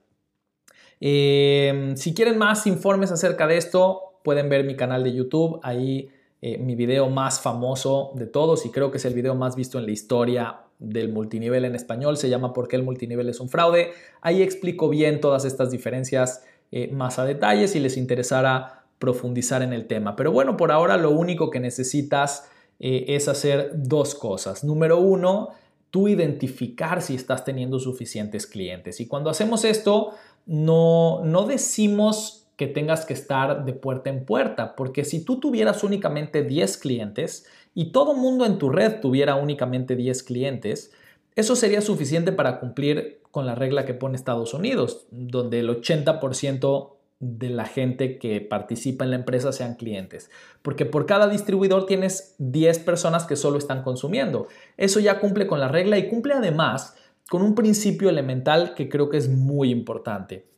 Em, 0.99 1.95
si 1.97 2.15
quieren 2.15 2.39
más 2.39 2.65
informes 2.65 3.11
acerca 3.11 3.45
de 3.45 3.57
esto, 3.57 4.15
pueden 4.23 4.49
ver 4.49 4.63
mi 4.63 4.75
canal 4.75 5.03
de 5.03 5.13
YouTube, 5.13 5.59
ahí 5.61 6.09
eh, 6.41 6.57
mi 6.57 6.73
video 6.73 7.11
más 7.11 7.39
famoso 7.39 8.11
de 8.15 8.25
todos 8.25 8.65
y 8.65 8.71
creo 8.71 8.89
que 8.89 8.97
es 8.97 9.05
el 9.05 9.13
video 9.13 9.35
más 9.35 9.55
visto 9.55 9.77
en 9.77 9.85
la 9.85 9.91
historia 9.91 10.61
del 10.81 11.09
multinivel 11.09 11.63
en 11.63 11.75
español, 11.75 12.17
se 12.17 12.29
llama 12.29 12.53
¿Por 12.53 12.67
qué 12.67 12.75
el 12.75 12.83
multinivel 12.83 13.29
es 13.29 13.39
un 13.39 13.49
fraude? 13.49 13.91
Ahí 14.21 14.41
explico 14.41 14.89
bien 14.89 15.21
todas 15.21 15.45
estas 15.45 15.71
diferencias 15.71 16.43
eh, 16.71 16.89
más 16.91 17.19
a 17.19 17.25
detalle 17.25 17.67
si 17.67 17.79
les 17.79 17.97
interesara 17.97 18.85
profundizar 18.99 19.61
en 19.61 19.73
el 19.73 19.85
tema. 19.85 20.15
Pero 20.15 20.31
bueno, 20.31 20.57
por 20.57 20.71
ahora 20.71 20.97
lo 20.97 21.11
único 21.11 21.49
que 21.49 21.59
necesitas 21.59 22.49
eh, 22.79 23.05
es 23.09 23.27
hacer 23.27 23.71
dos 23.75 24.15
cosas. 24.15 24.63
Número 24.63 24.97
uno, 24.97 25.49
tú 25.91 26.07
identificar 26.07 27.01
si 27.01 27.15
estás 27.15 27.45
teniendo 27.45 27.79
suficientes 27.79 28.47
clientes. 28.47 28.99
Y 28.99 29.07
cuando 29.07 29.29
hacemos 29.29 29.65
esto, 29.65 30.15
no, 30.47 31.21
no 31.23 31.45
decimos 31.45 32.41
que 32.55 32.67
tengas 32.67 33.05
que 33.05 33.13
estar 33.13 33.65
de 33.65 33.73
puerta 33.73 34.09
en 34.11 34.23
puerta, 34.23 34.75
porque 34.75 35.03
si 35.03 35.25
tú 35.25 35.39
tuvieras 35.39 35.83
únicamente 35.83 36.43
10 36.43 36.77
clientes, 36.77 37.47
y 37.73 37.91
todo 37.91 38.13
mundo 38.13 38.45
en 38.45 38.57
tu 38.57 38.69
red 38.69 38.99
tuviera 38.99 39.35
únicamente 39.35 39.95
10 39.95 40.23
clientes, 40.23 40.91
eso 41.35 41.55
sería 41.55 41.81
suficiente 41.81 42.31
para 42.31 42.59
cumplir 42.59 43.21
con 43.31 43.45
la 43.45 43.55
regla 43.55 43.85
que 43.85 43.93
pone 43.93 44.15
Estados 44.15 44.53
Unidos, 44.53 45.05
donde 45.11 45.59
el 45.59 45.69
80% 45.69 46.93
de 47.21 47.49
la 47.49 47.65
gente 47.65 48.17
que 48.17 48.41
participa 48.41 49.05
en 49.05 49.11
la 49.11 49.15
empresa 49.15 49.53
sean 49.53 49.75
clientes. 49.75 50.29
Porque 50.61 50.85
por 50.85 51.05
cada 51.05 51.27
distribuidor 51.27 51.85
tienes 51.85 52.35
10 52.39 52.79
personas 52.79 53.25
que 53.25 53.35
solo 53.35 53.57
están 53.57 53.83
consumiendo. 53.83 54.47
Eso 54.75 54.99
ya 54.99 55.19
cumple 55.19 55.47
con 55.47 55.59
la 55.59 55.67
regla 55.67 55.97
y 55.97 56.09
cumple 56.09 56.33
además 56.33 56.95
con 57.29 57.43
un 57.43 57.55
principio 57.55 58.09
elemental 58.09 58.73
que 58.73 58.89
creo 58.89 59.09
que 59.09 59.17
es 59.17 59.29
muy 59.29 59.69
importante. 59.69 60.49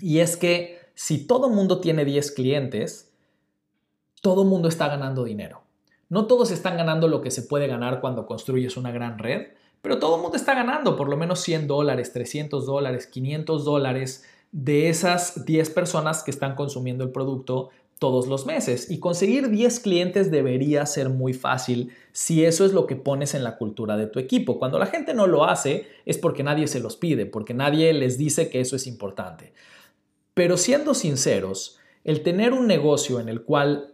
Y 0.00 0.18
es 0.18 0.36
que 0.36 0.80
si 0.94 1.26
todo 1.26 1.48
mundo 1.48 1.80
tiene 1.80 2.04
10 2.04 2.32
clientes, 2.32 3.14
todo 4.20 4.44
mundo 4.44 4.68
está 4.68 4.88
ganando 4.88 5.24
dinero. 5.24 5.61
No 6.12 6.26
todos 6.26 6.50
están 6.50 6.76
ganando 6.76 7.08
lo 7.08 7.22
que 7.22 7.30
se 7.30 7.40
puede 7.40 7.66
ganar 7.66 8.02
cuando 8.02 8.26
construyes 8.26 8.76
una 8.76 8.90
gran 8.90 9.18
red, 9.18 9.46
pero 9.80 9.98
todo 9.98 10.16
el 10.16 10.20
mundo 10.20 10.36
está 10.36 10.54
ganando 10.54 10.94
por 10.94 11.08
lo 11.08 11.16
menos 11.16 11.40
100 11.40 11.66
dólares, 11.66 12.12
300 12.12 12.66
dólares, 12.66 13.06
500 13.06 13.64
dólares 13.64 14.22
de 14.50 14.90
esas 14.90 15.46
10 15.46 15.70
personas 15.70 16.22
que 16.22 16.30
están 16.30 16.54
consumiendo 16.54 17.02
el 17.02 17.12
producto 17.12 17.70
todos 17.98 18.26
los 18.26 18.44
meses. 18.44 18.90
Y 18.90 18.98
conseguir 18.98 19.48
10 19.48 19.80
clientes 19.80 20.30
debería 20.30 20.84
ser 20.84 21.08
muy 21.08 21.32
fácil 21.32 21.92
si 22.12 22.44
eso 22.44 22.66
es 22.66 22.74
lo 22.74 22.86
que 22.86 22.96
pones 22.96 23.32
en 23.32 23.42
la 23.42 23.56
cultura 23.56 23.96
de 23.96 24.06
tu 24.06 24.18
equipo. 24.18 24.58
Cuando 24.58 24.78
la 24.78 24.88
gente 24.88 25.14
no 25.14 25.26
lo 25.26 25.44
hace 25.44 25.86
es 26.04 26.18
porque 26.18 26.42
nadie 26.42 26.66
se 26.66 26.80
los 26.80 26.96
pide, 26.96 27.24
porque 27.24 27.54
nadie 27.54 27.90
les 27.94 28.18
dice 28.18 28.50
que 28.50 28.60
eso 28.60 28.76
es 28.76 28.86
importante. 28.86 29.54
Pero 30.34 30.58
siendo 30.58 30.92
sinceros, 30.92 31.78
el 32.04 32.22
tener 32.22 32.52
un 32.52 32.66
negocio 32.66 33.18
en 33.18 33.30
el 33.30 33.44
cual 33.44 33.91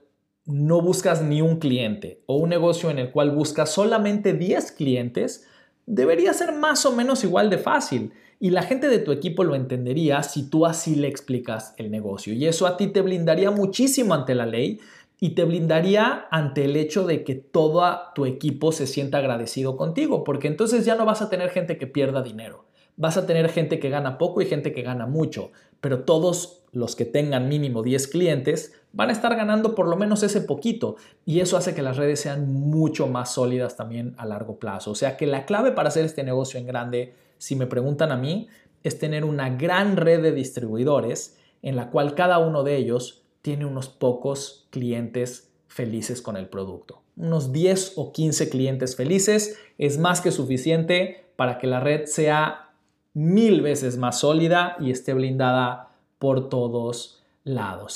no 0.48 0.80
buscas 0.80 1.22
ni 1.22 1.42
un 1.42 1.58
cliente 1.58 2.22
o 2.24 2.36
un 2.36 2.48
negocio 2.48 2.90
en 2.90 2.98
el 2.98 3.10
cual 3.10 3.30
buscas 3.32 3.70
solamente 3.70 4.32
10 4.32 4.72
clientes, 4.72 5.46
debería 5.84 6.32
ser 6.32 6.52
más 6.52 6.86
o 6.86 6.92
menos 6.92 7.22
igual 7.22 7.50
de 7.50 7.58
fácil. 7.58 8.12
Y 8.40 8.50
la 8.50 8.62
gente 8.62 8.88
de 8.88 8.98
tu 8.98 9.12
equipo 9.12 9.44
lo 9.44 9.54
entendería 9.54 10.22
si 10.22 10.48
tú 10.48 10.64
así 10.64 10.94
le 10.94 11.08
explicas 11.08 11.74
el 11.76 11.90
negocio. 11.90 12.32
Y 12.32 12.46
eso 12.46 12.66
a 12.66 12.78
ti 12.78 12.86
te 12.86 13.02
blindaría 13.02 13.50
muchísimo 13.50 14.14
ante 14.14 14.34
la 14.34 14.46
ley 14.46 14.80
y 15.20 15.30
te 15.30 15.44
blindaría 15.44 16.26
ante 16.30 16.64
el 16.64 16.76
hecho 16.76 17.04
de 17.04 17.24
que 17.24 17.34
todo 17.34 17.84
tu 18.14 18.24
equipo 18.24 18.72
se 18.72 18.86
sienta 18.86 19.18
agradecido 19.18 19.76
contigo, 19.76 20.24
porque 20.24 20.48
entonces 20.48 20.86
ya 20.86 20.94
no 20.94 21.04
vas 21.04 21.20
a 21.20 21.28
tener 21.28 21.50
gente 21.50 21.76
que 21.76 21.86
pierda 21.86 22.22
dinero. 22.22 22.64
Vas 22.96 23.16
a 23.18 23.26
tener 23.26 23.50
gente 23.50 23.78
que 23.78 23.90
gana 23.90 24.16
poco 24.16 24.40
y 24.40 24.46
gente 24.46 24.72
que 24.72 24.82
gana 24.82 25.06
mucho, 25.06 25.50
pero 25.80 26.04
todos 26.04 26.64
los 26.72 26.96
que 26.96 27.04
tengan 27.04 27.48
mínimo 27.48 27.82
10 27.82 28.08
clientes 28.08 28.77
van 28.92 29.10
a 29.10 29.12
estar 29.12 29.34
ganando 29.36 29.74
por 29.74 29.88
lo 29.88 29.96
menos 29.96 30.22
ese 30.22 30.40
poquito 30.40 30.96
y 31.24 31.40
eso 31.40 31.56
hace 31.56 31.74
que 31.74 31.82
las 31.82 31.96
redes 31.96 32.20
sean 32.20 32.52
mucho 32.52 33.06
más 33.06 33.32
sólidas 33.32 33.76
también 33.76 34.14
a 34.18 34.26
largo 34.26 34.58
plazo. 34.58 34.90
O 34.92 34.94
sea 34.94 35.16
que 35.16 35.26
la 35.26 35.44
clave 35.44 35.72
para 35.72 35.88
hacer 35.88 36.04
este 36.04 36.24
negocio 36.24 36.58
en 36.58 36.66
grande, 36.66 37.14
si 37.38 37.56
me 37.56 37.66
preguntan 37.66 38.12
a 38.12 38.16
mí, 38.16 38.48
es 38.82 38.98
tener 38.98 39.24
una 39.24 39.50
gran 39.50 39.96
red 39.96 40.22
de 40.22 40.32
distribuidores 40.32 41.38
en 41.62 41.76
la 41.76 41.90
cual 41.90 42.14
cada 42.14 42.38
uno 42.38 42.62
de 42.62 42.76
ellos 42.76 43.24
tiene 43.42 43.66
unos 43.66 43.88
pocos 43.88 44.66
clientes 44.70 45.50
felices 45.66 46.22
con 46.22 46.36
el 46.36 46.48
producto. 46.48 47.02
Unos 47.16 47.52
10 47.52 47.94
o 47.96 48.12
15 48.12 48.48
clientes 48.48 48.96
felices 48.96 49.58
es 49.76 49.98
más 49.98 50.20
que 50.20 50.30
suficiente 50.30 51.26
para 51.36 51.58
que 51.58 51.66
la 51.66 51.80
red 51.80 52.06
sea 52.06 52.70
mil 53.14 53.60
veces 53.62 53.96
más 53.96 54.20
sólida 54.20 54.76
y 54.80 54.90
esté 54.90 55.12
blindada 55.12 55.90
por 56.18 56.48
todos 56.48 57.22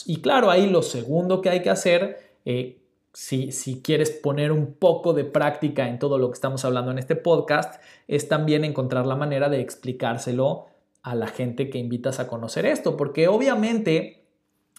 Y 0.06 0.20
claro, 0.22 0.50
ahí 0.50 0.68
lo 0.68 0.82
segundo 0.82 1.40
que 1.40 1.50
hay 1.50 1.62
que 1.62 1.70
hacer, 1.70 2.36
eh, 2.44 2.78
si, 3.12 3.52
si, 3.52 3.82
quieres 3.82 4.10
poner 4.10 4.50
un 4.50 4.74
poco 4.74 5.12
de 5.12 5.24
práctica 5.24 5.88
en 5.88 5.98
todo 5.98 6.16
lo 6.18 6.30
que 6.30 6.34
estamos 6.34 6.64
hablando 6.64 6.90
en 6.90 6.98
este 6.98 7.16
podcast, 7.16 7.80
es 8.08 8.28
también 8.28 8.64
encontrar 8.64 9.06
la 9.06 9.16
manera 9.16 9.50
de 9.50 9.60
explicárselo 9.60 10.66
a 11.02 11.14
la 11.14 11.26
gente 11.26 11.68
que 11.68 11.78
invitas 11.78 12.20
a 12.20 12.28
conocer 12.28 12.64
esto, 12.64 12.96
porque 12.96 13.28
obviamente 13.28 14.24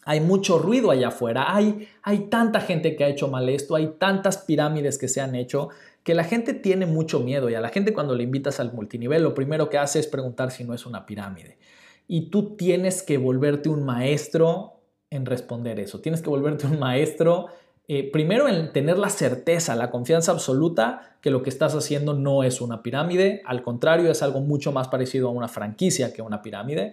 hay 0.05 0.19
mucho 0.19 0.57
ruido 0.57 0.89
allá 0.89 1.09
afuera, 1.09 1.55
hay, 1.55 1.87
hay 2.01 2.27
tanta 2.29 2.59
gente 2.59 2.95
que 2.95 3.03
ha 3.03 3.09
hecho 3.09 3.27
mal 3.27 3.47
esto, 3.49 3.75
hay 3.75 3.95
tantas 3.99 4.39
pirámides 4.39 4.97
que 4.97 5.07
se 5.07 5.21
han 5.21 5.35
hecho, 5.35 5.69
que 6.03 6.15
la 6.15 6.23
gente 6.23 6.53
tiene 6.53 6.85
mucho 6.85 7.19
miedo 7.19 7.49
y 7.49 7.55
a 7.55 7.61
la 7.61 7.69
gente 7.69 7.93
cuando 7.93 8.15
le 8.15 8.23
invitas 8.23 8.59
al 8.59 8.73
multinivel, 8.73 9.21
lo 9.21 9.33
primero 9.33 9.69
que 9.69 9.77
hace 9.77 9.99
es 9.99 10.07
preguntar 10.07 10.51
si 10.51 10.63
no 10.63 10.73
es 10.73 10.85
una 10.85 11.05
pirámide 11.05 11.57
y 12.13 12.29
tú 12.29 12.55
tienes 12.55 13.01
que 13.01 13.17
volverte 13.17 13.69
un 13.69 13.83
maestro 13.85 14.81
en 15.09 15.25
responder 15.25 15.79
eso. 15.79 15.99
Tienes 15.99 16.21
que 16.21 16.29
volverte 16.29 16.67
un 16.67 16.77
maestro 16.77 17.47
eh, 17.87 18.11
primero 18.11 18.47
en 18.47 18.71
tener 18.71 18.99
la 18.99 19.09
certeza, 19.09 19.75
la 19.75 19.89
confianza 19.89 20.31
absoluta 20.31 21.17
que 21.21 21.31
lo 21.31 21.41
que 21.41 21.49
estás 21.49 21.73
haciendo 21.73 22.13
no 22.13 22.43
es 22.43 22.61
una 22.61 22.83
pirámide, 22.83 23.41
al 23.45 23.63
contrario 23.63 24.11
es 24.11 24.21
algo 24.21 24.41
mucho 24.41 24.71
más 24.71 24.89
parecido 24.89 25.27
a 25.27 25.31
una 25.31 25.47
franquicia 25.47 26.13
que 26.13 26.21
una 26.21 26.43
pirámide, 26.43 26.91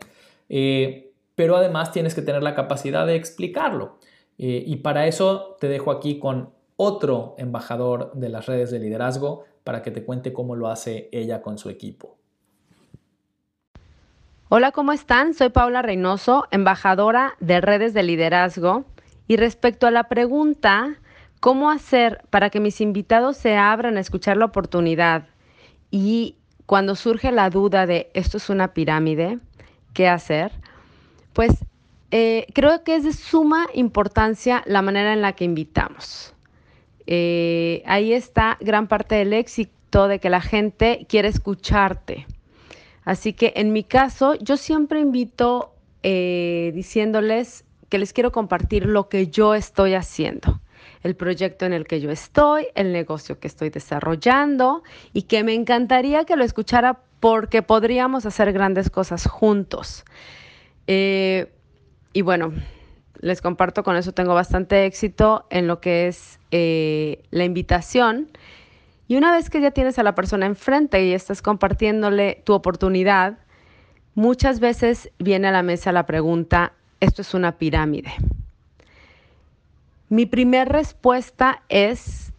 eh, 0.48 1.12
pero 1.35 1.54
además 1.54 1.92
tienes 1.92 2.14
que 2.14 2.22
tener 2.22 2.42
la 2.42 2.54
capacidad 2.54 3.06
de 3.06 3.16
explicarlo. 3.16 3.98
Eh, 4.38 4.64
y 4.66 4.76
para 4.76 5.06
eso 5.06 5.59
te 5.61 5.68
dejo 5.68 5.90
aquí 5.90 6.18
con 6.18 6.48
otro 6.76 7.35
embajador 7.37 8.11
de 8.14 8.30
las 8.30 8.46
redes 8.46 8.70
de 8.70 8.78
liderazgo 8.78 9.44
para 9.64 9.83
que 9.83 9.90
te 9.90 10.02
cuente 10.02 10.33
cómo 10.33 10.56
lo 10.56 10.68
hace 10.68 11.11
ella 11.12 11.42
con 11.42 11.59
su 11.59 11.68
equipo. 11.68 12.19
Hola, 14.52 14.72
¿cómo 14.72 14.90
están? 14.90 15.32
Soy 15.32 15.50
Paula 15.50 15.80
Reynoso, 15.80 16.48
embajadora 16.50 17.36
de 17.38 17.60
redes 17.60 17.94
de 17.94 18.02
liderazgo. 18.02 18.84
Y 19.28 19.36
respecto 19.36 19.86
a 19.86 19.92
la 19.92 20.08
pregunta, 20.08 20.96
¿cómo 21.38 21.70
hacer 21.70 22.22
para 22.30 22.50
que 22.50 22.58
mis 22.58 22.80
invitados 22.80 23.36
se 23.36 23.56
abran 23.56 23.96
a 23.96 24.00
escuchar 24.00 24.36
la 24.36 24.46
oportunidad? 24.46 25.28
Y 25.92 26.34
cuando 26.66 26.96
surge 26.96 27.30
la 27.30 27.48
duda 27.48 27.86
de 27.86 28.10
esto 28.12 28.38
es 28.38 28.50
una 28.50 28.74
pirámide, 28.74 29.38
¿qué 29.94 30.08
hacer? 30.08 30.50
Pues 31.32 31.52
eh, 32.10 32.46
creo 32.52 32.82
que 32.82 32.96
es 32.96 33.04
de 33.04 33.12
suma 33.12 33.68
importancia 33.72 34.64
la 34.66 34.82
manera 34.82 35.12
en 35.12 35.22
la 35.22 35.34
que 35.34 35.44
invitamos. 35.44 36.34
Eh, 37.06 37.84
ahí 37.86 38.12
está 38.12 38.58
gran 38.60 38.88
parte 38.88 39.14
del 39.14 39.32
éxito 39.32 40.08
de 40.08 40.18
que 40.18 40.28
la 40.28 40.40
gente 40.40 41.06
quiere 41.08 41.28
escucharte 41.28 42.26
Así 43.04 43.32
que 43.32 43.52
en 43.56 43.72
mi 43.72 43.84
caso, 43.84 44.34
yo 44.34 44.56
siempre 44.56 45.00
invito 45.00 45.74
eh, 46.02 46.72
diciéndoles 46.74 47.64
que 47.88 47.98
les 47.98 48.12
quiero 48.12 48.32
compartir 48.32 48.86
lo 48.86 49.08
que 49.08 49.28
yo 49.28 49.54
estoy 49.54 49.94
haciendo, 49.94 50.60
el 51.02 51.16
proyecto 51.16 51.66
en 51.66 51.72
el 51.72 51.86
que 51.86 52.00
yo 52.00 52.10
estoy, 52.10 52.68
el 52.74 52.92
negocio 52.92 53.38
que 53.40 53.48
estoy 53.48 53.70
desarrollando 53.70 54.82
y 55.12 55.22
que 55.22 55.42
me 55.44 55.54
encantaría 55.54 56.24
que 56.24 56.36
lo 56.36 56.44
escuchara 56.44 57.00
porque 57.18 57.62
podríamos 57.62 58.26
hacer 58.26 58.52
grandes 58.52 58.90
cosas 58.90 59.26
juntos. 59.26 60.04
Eh, 60.86 61.52
y 62.12 62.22
bueno, 62.22 62.52
les 63.20 63.42
comparto 63.42 63.82
con 63.82 63.96
eso, 63.96 64.12
tengo 64.12 64.34
bastante 64.34 64.86
éxito 64.86 65.46
en 65.50 65.66
lo 65.66 65.80
que 65.80 66.08
es 66.08 66.40
eh, 66.50 67.22
la 67.30 67.44
invitación. 67.44 68.30
Y 69.10 69.16
una 69.16 69.32
vez 69.32 69.50
que 69.50 69.60
ya 69.60 69.72
tienes 69.72 69.98
a 69.98 70.04
la 70.04 70.14
persona 70.14 70.46
enfrente 70.46 71.04
y 71.04 71.14
estás 71.14 71.42
compartiéndole 71.42 72.42
tu 72.44 72.52
oportunidad, 72.52 73.38
muchas 74.14 74.60
veces 74.60 75.10
viene 75.18 75.48
a 75.48 75.50
la 75.50 75.64
mesa 75.64 75.90
la 75.90 76.06
pregunta, 76.06 76.74
esto 77.00 77.22
es 77.22 77.34
una 77.34 77.58
pirámide. 77.58 78.12
Mi 80.10 80.26
primera 80.26 80.64
respuesta 80.64 81.64
es, 81.68 82.32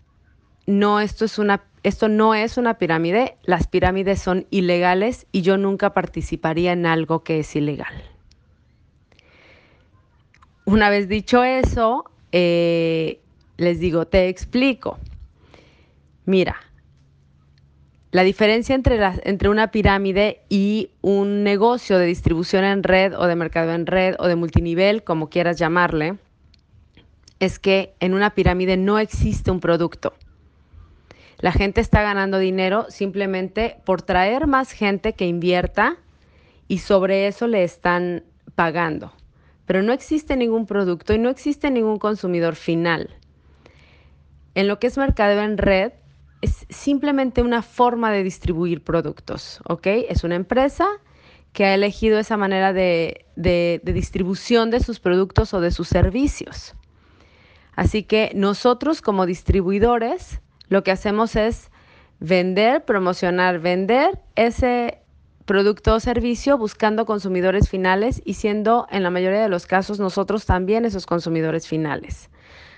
no, 0.65 1.01
esto, 1.01 1.25
es 1.25 1.39
una, 1.39 1.62
esto 1.84 2.07
no 2.07 2.36
es 2.36 2.55
una 2.55 2.75
pirámide, 2.75 3.36
las 3.43 3.67
pirámides 3.67 4.21
son 4.21 4.47
ilegales 4.49 5.27
y 5.34 5.41
yo 5.41 5.57
nunca 5.57 5.93
participaría 5.93 6.71
en 6.71 6.86
algo 6.86 7.21
que 7.21 7.39
es 7.39 7.53
ilegal. 7.53 8.01
Una 10.63 10.89
vez 10.89 11.10
dicho 11.10 11.43
eso, 11.43 12.05
eh, 12.31 13.19
les 13.57 13.81
digo, 13.81 14.07
te 14.07 14.29
explico. 14.29 14.97
Mira, 16.32 16.56
la 18.12 18.24
diferencia 18.24 18.74
entre, 18.74 18.98
entre 19.26 19.50
una 19.50 19.70
pirámide 19.70 20.39
y 20.48 20.91
un 21.02 21.44
negocio 21.44 21.98
de 21.98 22.06
distribución 22.06 22.63
en 22.63 22.84
red 22.84 23.13
o 23.20 23.28
de 23.28 23.36
mercado 23.36 23.74
en 23.74 23.86
red 23.86 24.15
o 24.17 24.28
de 24.28 24.38
multinivel, 24.38 25.04
como 25.04 25.30
quieras 25.30 25.60
llamarle, 25.60 26.20
es 27.41 27.60
que 27.60 27.94
en 28.00 28.13
una 28.13 28.30
pirámide 28.30 28.78
no 28.78 28.98
existe 28.98 29.52
un 29.52 29.60
producto. 29.60 30.13
La 31.39 31.52
gente 31.52 31.82
está 31.82 32.02
ganando 32.02 32.39
dinero 32.39 32.86
simplemente 32.88 33.76
por 33.84 34.02
traer 34.02 34.48
más 34.48 34.72
gente 34.72 35.12
que 35.12 35.28
invierta 35.28 35.98
y 36.70 36.78
sobre 36.78 37.28
eso 37.28 37.46
le 37.48 37.65
están 37.65 38.24
pagando 38.56 39.12
pero 39.65 39.84
no 39.84 39.91
existe 39.91 40.38
ningún 40.38 40.65
producto 40.65 41.13
y 41.13 41.20
no 41.20 41.30
existe 41.30 41.72
ningún 41.72 42.00
consumidor 42.00 42.56
final. 42.56 43.10
En 44.54 44.67
lo 44.67 44.80
que 44.80 44.88
es 44.88 44.98
mercadeo 44.98 45.41
en 45.44 45.58
red, 45.58 45.94
es 46.41 46.65
simplemente 46.69 47.41
una 47.41 47.62
forma 47.62 48.12
de 48.12 48.23
distribuir 48.23 48.84
productos, 48.84 49.62
¿ok? 49.67 49.88
Es 50.10 50.23
una 50.23 50.36
empresa 50.36 50.88
que 51.54 51.65
ha 51.65 51.73
elegido 51.73 52.19
esa 52.19 52.38
manera 52.38 52.73
de, 52.73 53.25
de, 53.36 53.82
distribución 53.84 54.71
de 54.71 54.80
sus 54.80 54.99
productos 54.99 55.54
o 55.54 55.62
de 55.62 55.71
sus 55.71 55.88
servicios. 55.88 56.75
Así 57.75 58.04
que 58.04 58.32
nosotros 58.36 59.01
como 59.01 59.25
distribuidores 59.25 60.41
lo 60.69 60.84
que 60.84 60.91
hacemos 60.91 61.36
es 61.36 61.69
vender, 62.19 62.86
promocionar, 62.86 63.60
vender 63.60 64.19
ese, 64.36 65.01
producto 65.45 65.95
o 65.95 65.99
servicio 65.99 66.58
buscando 66.58 67.06
consumidores 67.06 67.69
finales 67.69 68.21
y 68.23 68.36
siendo 68.36 68.88
en 68.89 69.04
la 69.04 69.10
mayoría 69.10 69.41
de 69.41 69.49
los 69.49 69.65
casos 69.65 69.99
nosotros 69.99 70.45
también 70.45 70.86
esos 70.86 71.06
consumidores 71.06 71.67
finales. 71.67 72.30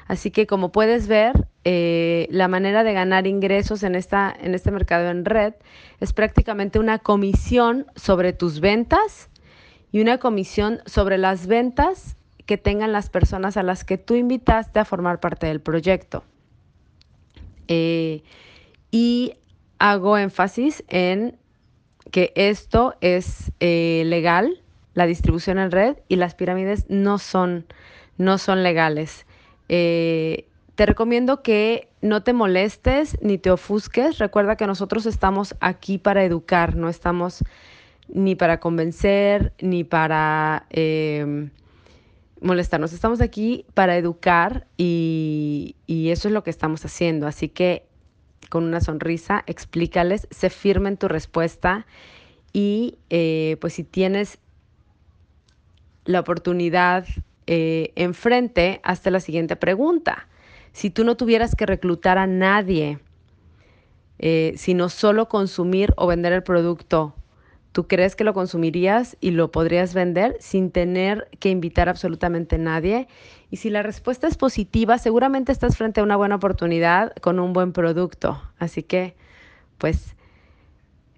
Así 0.08 0.32
que 0.32 0.48
como 0.48 0.72
puedes 0.72 1.08
ver, 1.08 1.48
eh, 1.63 2.28
la 2.30 2.48
manera 2.48 2.84
de 2.84 2.94
ganar 2.94 3.26
ingresos 3.26 3.84
en, 3.84 3.96
esta, 3.96 4.36
en 4.38 4.54
este 4.54 4.72
mercado 4.72 5.10
en 5.10 5.24
red 5.26 5.54
es 6.00 6.13
prácticamente 6.13 6.80
una 6.80 7.00
comisión 7.00 7.88
sobre 7.96 8.34
tus 8.34 8.60
ventas 8.60 9.30
y 9.92 10.02
una 10.02 10.18
comisión 10.18 10.82
sobre 10.86 11.18
las 11.18 11.48
ventas 11.48 12.18
que 12.46 12.58
tengan 12.58 12.92
las 12.92 13.10
personas 13.10 13.56
a 13.56 13.63
las 13.63 13.86
que 13.86 13.98
tú 13.98 14.16
invitaste 14.16 14.80
a 14.80 14.86
formar 14.86 15.20
parte 15.20 15.48
del 15.48 15.62
proyecto. 15.62 16.24
Eh, 17.68 18.24
y 18.92 19.36
hago 19.80 20.18
énfasis 20.18 20.84
en 20.89 21.38
que 22.12 22.34
esto 22.36 22.96
es 23.02 23.52
eh, 23.60 24.04
legal, 24.06 24.62
la 24.94 25.06
distribución 25.06 25.58
en 25.58 25.72
red, 25.72 25.98
y 26.10 26.18
las 26.18 26.36
pirámides 26.36 26.86
no 26.89 27.18
son, 27.18 27.66
no 28.18 28.38
son 28.38 28.62
legales. 28.62 29.26
Eh, 29.76 30.46
te 30.76 30.86
recomiendo 30.86 31.42
que 31.42 31.90
no 32.00 32.22
te 32.22 32.32
molestes 32.32 33.18
ni 33.24 33.40
te 33.40 33.50
ofusques. 33.50 34.20
Recuerda 34.20 34.56
que 34.56 34.68
nosotros 34.68 35.08
estamos 35.08 35.56
aquí 35.62 35.98
para 35.98 36.24
educar, 36.24 36.76
no 36.76 36.90
estamos 36.90 37.44
ni 38.08 38.36
para 38.36 38.60
convencer, 38.60 39.52
ni 39.60 39.84
para 39.84 40.68
eh, 40.70 41.50
molestarnos. 42.40 42.94
Estamos 42.94 43.20
aquí 43.20 43.66
para 43.74 43.98
educar 43.98 44.68
y, 44.78 45.76
eso 45.88 46.28
es 46.28 46.34
lo 46.36 46.44
que 46.44 46.52
estamos 46.52 46.86
haciendo. 46.86 47.26
Así 47.26 47.50
que 47.50 47.88
con 48.52 48.66
una 48.66 48.80
sonrisa, 48.80 49.44
explícales, 49.48 50.28
se 50.30 50.52
firmen 50.52 50.98
tu 50.98 51.08
respuesta 51.08 51.88
y 52.52 53.00
eh, 53.10 53.58
pues 53.60 53.74
si 53.74 53.84
tienes 53.84 54.38
la 56.06 56.20
oportunidad 56.20 57.08
eh, 57.47 57.91
enfrente, 57.95 58.79
hazte 58.84 59.12
la 59.12 59.19
siguiente 59.19 59.56
pregunta. 59.56 60.27
Si 60.71 60.89
tú 60.89 61.03
no 61.03 61.17
tuvieras 61.17 61.56
que 61.56 61.65
reclutar 61.65 62.17
a 62.17 62.27
nadie, 62.27 62.99
eh, 64.19 64.53
sino 64.58 64.89
solo 64.89 65.27
consumir 65.27 65.93
o 65.97 66.08
vender 66.08 66.34
el 66.34 66.43
producto, 66.43 67.15
¿tú 67.73 67.88
crees 67.88 68.15
que 68.15 68.23
lo 68.23 68.34
consumirías 68.34 69.17
y 69.19 69.32
lo 69.32 69.51
podrías 69.51 69.93
vender 69.93 70.38
sin 70.39 70.71
tener 70.71 71.27
que 71.39 71.49
invitar 71.49 71.89
absolutamente 71.89 72.56
a 72.56 72.60
nadie? 72.60 73.08
Y 73.51 73.58
si 73.58 73.69
la 73.69 73.84
respuesta 73.84 74.27
es 74.27 74.38
positiva, 74.38 74.97
seguramente 74.97 75.51
estás 75.51 75.77
frente 75.77 75.99
a 75.99 76.03
una 76.03 76.15
buena 76.15 76.36
oportunidad 76.36 77.13
con 77.21 77.39
un 77.39 77.53
buen 77.53 77.73
producto. 77.73 78.41
Así 78.58 78.84
que, 78.84 79.15
pues, 79.77 80.15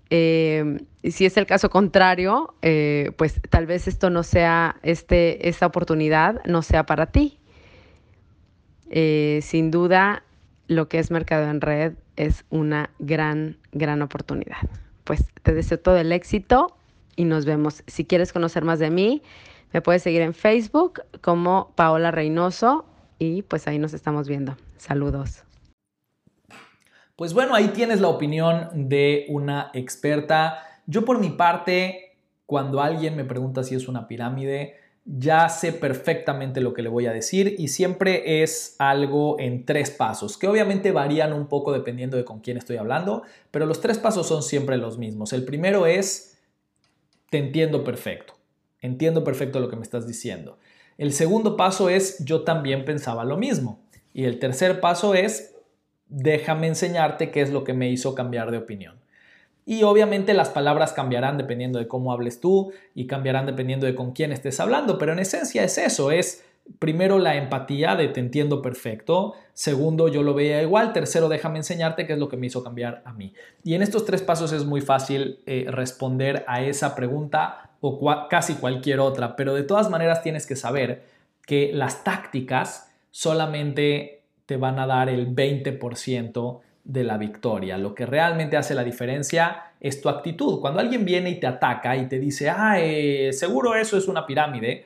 eh, 0.09 0.77
si 1.03 1.25
es 1.25 1.37
el 1.37 1.45
caso 1.45 1.69
contrario, 1.69 2.53
eh, 2.61 3.11
pues 3.17 3.41
tal 3.49 3.65
vez 3.65 3.87
esto 3.87 4.09
no 4.09 4.23
sea, 4.23 4.77
este, 4.83 5.49
esta 5.49 5.65
oportunidad 5.65 6.43
no 6.45 6.61
sea 6.61 6.85
para 6.85 7.07
ti. 7.07 7.39
Eh, 8.89 9.39
sin 9.41 9.71
duda, 9.71 10.23
lo 10.67 10.87
que 10.87 10.99
es 10.99 11.11
mercado 11.11 11.49
en 11.49 11.61
red 11.61 11.93
es 12.15 12.45
una 12.49 12.91
gran, 12.99 13.57
gran 13.71 14.01
oportunidad. 14.01 14.69
Pues 15.03 15.25
te 15.43 15.53
deseo 15.53 15.79
todo 15.79 15.97
el 15.97 16.11
éxito 16.11 16.75
y 17.15 17.25
nos 17.25 17.45
vemos. 17.45 17.83
Si 17.87 18.05
quieres 18.05 18.33
conocer 18.33 18.63
más 18.63 18.79
de 18.79 18.89
mí, 18.89 19.21
me 19.73 19.81
puedes 19.81 20.03
seguir 20.03 20.21
en 20.21 20.33
Facebook 20.33 21.01
como 21.21 21.71
Paola 21.75 22.11
Reynoso 22.11 22.85
y 23.19 23.41
pues 23.43 23.67
ahí 23.67 23.79
nos 23.79 23.93
estamos 23.93 24.27
viendo. 24.27 24.55
Saludos. 24.77 25.45
Pues 27.15 27.33
bueno, 27.33 27.55
ahí 27.55 27.69
tienes 27.69 28.01
la 28.01 28.09
opinión 28.09 28.89
de 28.89 29.25
una 29.29 29.71
experta. 29.73 30.59
Yo 30.85 31.05
por 31.05 31.19
mi 31.19 31.29
parte, 31.29 32.17
cuando 32.45 32.81
alguien 32.81 33.15
me 33.15 33.23
pregunta 33.23 33.63
si 33.63 33.73
es 33.73 33.87
una 33.87 34.07
pirámide, 34.07 34.75
ya 35.05 35.47
sé 35.47 35.71
perfectamente 35.71 36.59
lo 36.59 36.73
que 36.73 36.81
le 36.81 36.89
voy 36.89 37.05
a 37.05 37.13
decir 37.13 37.55
y 37.57 37.69
siempre 37.69 38.43
es 38.43 38.75
algo 38.79 39.39
en 39.39 39.65
tres 39.65 39.91
pasos, 39.91 40.37
que 40.37 40.47
obviamente 40.47 40.91
varían 40.91 41.31
un 41.31 41.47
poco 41.47 41.71
dependiendo 41.71 42.17
de 42.17 42.25
con 42.25 42.39
quién 42.41 42.57
estoy 42.57 42.77
hablando, 42.77 43.23
pero 43.51 43.65
los 43.65 43.79
tres 43.79 43.97
pasos 43.97 44.27
son 44.27 44.43
siempre 44.43 44.77
los 44.77 44.97
mismos. 44.97 45.31
El 45.31 45.45
primero 45.45 45.85
es, 45.85 46.37
te 47.29 47.37
entiendo 47.37 47.83
perfecto. 47.83 48.33
Entiendo 48.81 49.23
perfecto 49.23 49.59
lo 49.59 49.69
que 49.69 49.77
me 49.77 49.83
estás 49.83 50.05
diciendo. 50.05 50.57
El 50.97 51.13
segundo 51.13 51.55
paso 51.55 51.89
es 51.89 52.23
yo 52.25 52.43
también 52.43 52.83
pensaba 52.83 53.23
lo 53.23 53.37
mismo. 53.37 53.79
Y 54.13 54.25
el 54.25 54.39
tercer 54.39 54.79
paso 54.79 55.13
es 55.13 55.54
déjame 56.07 56.67
enseñarte 56.67 57.31
qué 57.31 57.41
es 57.41 57.51
lo 57.51 57.63
que 57.63 57.73
me 57.73 57.89
hizo 57.89 58.15
cambiar 58.15 58.51
de 58.51 58.57
opinión. 58.57 58.95
Y 59.65 59.83
obviamente 59.83 60.33
las 60.33 60.49
palabras 60.49 60.93
cambiarán 60.93 61.37
dependiendo 61.37 61.79
de 61.79 61.87
cómo 61.87 62.11
hables 62.11 62.39
tú 62.39 62.71
y 62.93 63.07
cambiarán 63.07 63.47
dependiendo 63.47 63.87
de 63.87 63.95
con 63.95 64.11
quién 64.11 64.31
estés 64.31 64.59
hablando, 64.59 64.97
pero 64.97 65.13
en 65.13 65.19
esencia 65.19 65.63
es 65.63 65.77
eso, 65.79 66.11
es 66.11 66.45
primero 66.77 67.19
la 67.19 67.35
empatía 67.35 67.95
de 67.95 68.07
te 68.07 68.19
entiendo 68.19 68.61
perfecto, 68.61 69.33
segundo 69.53 70.07
yo 70.07 70.21
lo 70.21 70.33
veía 70.33 70.61
igual, 70.61 70.93
tercero 70.93 71.29
déjame 71.29 71.57
enseñarte 71.57 72.05
qué 72.05 72.13
es 72.13 72.19
lo 72.19 72.29
que 72.29 72.37
me 72.37 72.47
hizo 72.47 72.63
cambiar 72.63 73.01
a 73.05 73.13
mí. 73.13 73.33
Y 73.63 73.73
en 73.73 73.81
estos 73.81 74.05
tres 74.05 74.21
pasos 74.21 74.51
es 74.51 74.65
muy 74.65 74.81
fácil 74.81 75.39
eh, 75.47 75.65
responder 75.69 76.43
a 76.47 76.61
esa 76.61 76.95
pregunta 76.95 77.71
o 77.81 78.27
casi 78.29 78.55
cualquier 78.55 78.99
otra, 78.99 79.35
pero 79.35 79.53
de 79.53 79.63
todas 79.63 79.89
maneras 79.89 80.21
tienes 80.21 80.45
que 80.45 80.55
saber 80.55 81.03
que 81.45 81.71
las 81.73 82.03
tácticas 82.03 82.91
solamente 83.11 84.14
te 84.45 84.57
van 84.57 84.79
a 84.79 84.87
dar 84.87 85.09
el 85.09 85.35
20% 85.35 86.59
de 86.83 87.03
la 87.03 87.17
victoria. 87.17 87.77
Lo 87.77 87.95
que 87.95 88.05
realmente 88.05 88.57
hace 88.57 88.75
la 88.75 88.83
diferencia 88.83 89.71
es 89.79 90.01
tu 90.01 90.09
actitud. 90.09 90.59
Cuando 90.61 90.79
alguien 90.79 91.03
viene 91.03 91.31
y 91.31 91.39
te 91.39 91.47
ataca 91.47 91.95
y 91.97 92.07
te 92.07 92.19
dice, 92.19 92.49
ah, 92.49 92.77
seguro 93.31 93.75
eso 93.75 93.97
es 93.97 94.07
una 94.07 94.25
pirámide, 94.25 94.85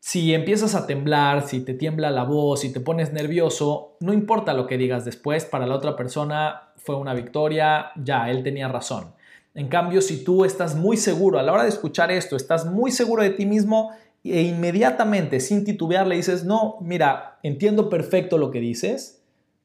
si 0.00 0.32
empiezas 0.32 0.74
a 0.74 0.86
temblar, 0.86 1.46
si 1.46 1.60
te 1.60 1.74
tiembla 1.74 2.10
la 2.10 2.22
voz, 2.22 2.60
si 2.60 2.72
te 2.72 2.80
pones 2.80 3.12
nervioso, 3.12 3.96
no 4.00 4.12
importa 4.12 4.54
lo 4.54 4.66
que 4.66 4.78
digas 4.78 5.04
después, 5.04 5.44
para 5.44 5.66
la 5.66 5.74
otra 5.74 5.96
persona 5.96 6.70
fue 6.76 6.96
una 6.96 7.14
victoria, 7.14 7.90
ya, 7.96 8.30
él 8.30 8.42
tenía 8.42 8.68
razón. 8.68 9.12
En 9.54 9.68
cambio, 9.68 10.00
si 10.00 10.22
tú 10.22 10.44
estás 10.44 10.76
muy 10.76 10.96
seguro 10.96 11.38
a 11.38 11.42
la 11.42 11.52
hora 11.52 11.64
de 11.64 11.68
escuchar 11.68 12.12
esto, 12.12 12.36
estás 12.36 12.64
muy 12.64 12.92
seguro 12.92 13.24
de 13.24 13.30
ti 13.30 13.44
mismo 13.44 13.90
e 14.24 14.42
inmediatamente, 14.42 15.40
sin 15.40 15.64
titubear, 15.64 16.06
le 16.06 16.16
dices, 16.16 16.44
no, 16.44 16.76
mira, 16.80 17.38
entiendo 17.42 17.88
perfecto 17.88 18.38
lo 18.38 18.50
que 18.50 18.60
dices, 18.60 19.22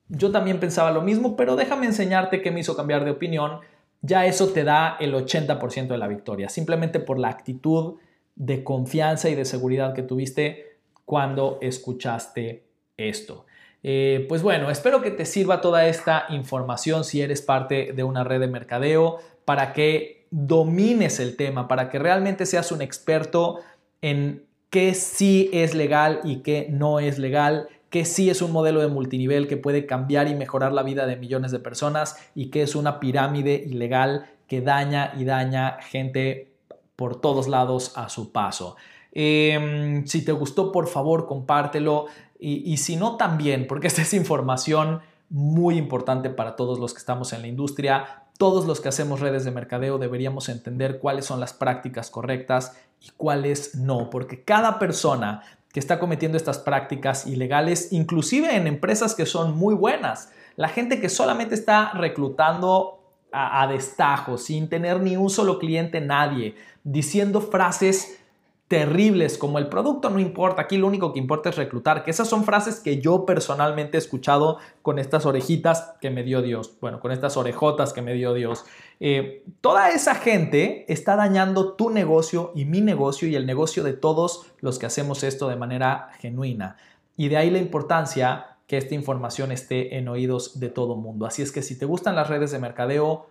yo 0.09 0.31
también 0.31 0.59
pensaba 0.59 0.91
lo 0.91 1.01
mismo, 1.01 1.35
pero 1.35 1.55
déjame 1.55 1.85
enseñarte 1.85 2.41
qué 2.41 2.51
me 2.51 2.59
hizo 2.59 2.75
cambiar 2.75 3.03
de 3.05 3.11
opinión, 3.11 3.59
ya 4.01 4.25
eso 4.25 4.49
te 4.49 4.63
da 4.63 4.97
el 4.99 5.13
80% 5.13 5.87
de 5.87 5.97
la 5.97 6.07
victoria, 6.07 6.49
simplemente 6.49 6.99
por 6.99 7.17
la 7.17 7.29
actitud 7.29 7.95
de 8.35 8.63
confianza 8.63 9.29
y 9.29 9.35
de 9.35 9.45
seguridad 9.45 9.93
que 9.93 10.03
tuviste 10.03 10.77
cuando 11.05 11.57
escuchaste 11.61 12.65
esto. 12.97 13.45
Eh, 13.81 14.25
pues 14.29 14.41
bueno, 14.41 14.69
espero 14.69 15.01
que 15.01 15.11
te 15.11 15.25
sirva 15.25 15.61
toda 15.61 15.87
esta 15.87 16.25
información 16.29 17.03
si 17.03 17.21
eres 17.21 17.41
parte 17.41 17.91
de 17.93 18.03
una 18.03 18.23
red 18.23 18.39
de 18.39 18.47
mercadeo 18.47 19.19
para 19.45 19.73
que 19.73 20.25
domines 20.31 21.19
el 21.19 21.35
tema, 21.35 21.67
para 21.67 21.89
que 21.89 21.99
realmente 21.99 22.45
seas 22.45 22.71
un 22.71 22.81
experto 22.81 23.59
en 24.03 24.43
qué 24.69 24.93
sí 24.93 25.49
es 25.53 25.73
legal 25.73 26.19
y 26.23 26.37
qué 26.41 26.67
no 26.69 26.99
es 26.99 27.17
legal, 27.17 27.69
qué 27.89 28.05
sí 28.05 28.29
es 28.29 28.41
un 28.41 28.51
modelo 28.51 28.81
de 28.81 28.89
multinivel 28.89 29.47
que 29.47 29.55
puede 29.55 29.85
cambiar 29.85 30.27
y 30.27 30.35
mejorar 30.35 30.73
la 30.73 30.83
vida 30.83 31.07
de 31.07 31.15
millones 31.15 31.51
de 31.51 31.59
personas 31.59 32.17
y 32.35 32.51
qué 32.51 32.63
es 32.63 32.75
una 32.75 32.99
pirámide 32.99 33.63
ilegal 33.65 34.25
que 34.47 34.61
daña 34.61 35.13
y 35.17 35.23
daña 35.23 35.77
gente 35.81 36.51
por 36.97 37.21
todos 37.21 37.47
lados 37.47 37.93
a 37.95 38.09
su 38.09 38.31
paso. 38.31 38.75
Em, 39.13 40.05
si 40.05 40.25
te 40.25 40.33
gustó, 40.33 40.71
por 40.71 40.87
favor, 40.87 41.25
compártelo. 41.25 42.07
Y, 42.39 42.75
si 42.75 42.97
no, 42.97 43.15
también, 43.15 43.67
porque 43.67 43.87
esta 43.87 44.01
es 44.01 44.13
información 44.13 44.99
muy 45.29 45.77
importante 45.77 46.29
para 46.29 46.57
todos 46.57 46.77
los 46.77 46.93
que 46.93 46.99
estamos 46.99 47.31
en 47.31 47.41
la 47.41 47.47
industria. 47.47 48.25
Todos 48.37 48.65
los 48.65 48.81
que 48.81 48.89
hacemos 48.89 49.21
redes 49.21 49.45
de 49.45 49.51
mercadeo 49.51 49.97
deberíamos 49.97 50.49
entender 50.49 50.99
cuáles 50.99 51.23
son 51.23 51.39
las 51.39 51.53
prácticas 51.53 52.09
correctas 52.09 52.75
y 53.03 53.11
cuáles 53.17 53.75
no, 53.75 54.09
porque 54.09 54.43
cada 54.43 54.79
persona 54.79 55.43
que 55.71 55.79
está 55.79 55.99
cometiendo 55.99 56.37
estas 56.37 56.59
prácticas 56.59 57.27
ilegales, 57.27 57.91
inclusive 57.91 58.55
en 58.55 58.67
empresas 58.67 59.13
que 59.13 59.25
son 59.25 59.57
muy 59.57 59.75
buenas, 59.75 60.31
la 60.55 60.69
gente 60.69 61.01
que 61.01 61.09
solamente 61.09 61.55
está 61.55 61.91
reclutando 61.93 62.99
a, 63.31 63.63
a 63.63 63.67
destajo, 63.67 64.37
sin 64.37 64.69
tener 64.69 65.01
ni 65.01 65.17
un 65.17 65.29
solo 65.29 65.59
cliente, 65.59 65.99
nadie, 65.99 66.55
diciendo 66.83 67.41
frases 67.41 68.22
terribles 68.67 69.37
como 69.37 69.59
el 69.59 69.67
producto 69.67 70.09
no 70.09 70.19
importa, 70.19 70.63
aquí 70.63 70.77
lo 70.77 70.87
único 70.87 71.13
que 71.13 71.19
importa 71.19 71.49
es 71.49 71.57
reclutar, 71.57 72.03
que 72.03 72.11
esas 72.11 72.27
son 72.27 72.43
frases 72.43 72.79
que 72.79 72.99
yo 72.99 73.25
personalmente 73.25 73.97
he 73.97 73.99
escuchado 73.99 74.57
con 74.81 74.99
estas 74.99 75.25
orejitas 75.25 75.93
que 76.01 76.09
me 76.09 76.23
dio 76.23 76.41
Dios, 76.41 76.73
bueno, 76.81 76.99
con 76.99 77.11
estas 77.11 77.37
orejotas 77.37 77.93
que 77.93 78.01
me 78.01 78.13
dio 78.13 78.33
Dios. 78.33 78.65
Eh, 78.99 79.43
toda 79.61 79.91
esa 79.91 80.15
gente 80.15 80.91
está 80.91 81.15
dañando 81.15 81.73
tu 81.73 81.89
negocio 81.89 82.51
y 82.55 82.65
mi 82.65 82.81
negocio 82.81 83.27
y 83.27 83.35
el 83.35 83.45
negocio 83.45 83.83
de 83.83 83.93
todos 83.93 84.47
los 84.59 84.79
que 84.79 84.85
hacemos 84.85 85.23
esto 85.23 85.49
de 85.49 85.55
manera 85.55 86.09
genuina. 86.19 86.77
Y 87.15 87.27
de 87.27 87.37
ahí 87.37 87.51
la 87.51 87.59
importancia 87.59 88.57
que 88.65 88.77
esta 88.77 88.95
información 88.95 89.51
esté 89.51 89.97
en 89.97 90.07
oídos 90.07 90.59
de 90.59 90.69
todo 90.69 90.95
mundo. 90.95 91.25
Así 91.25 91.41
es 91.41 91.51
que 91.51 91.61
si 91.61 91.77
te 91.77 91.85
gustan 91.85 92.15
las 92.15 92.29
redes 92.29 92.51
de 92.51 92.59
mercadeo, 92.59 93.27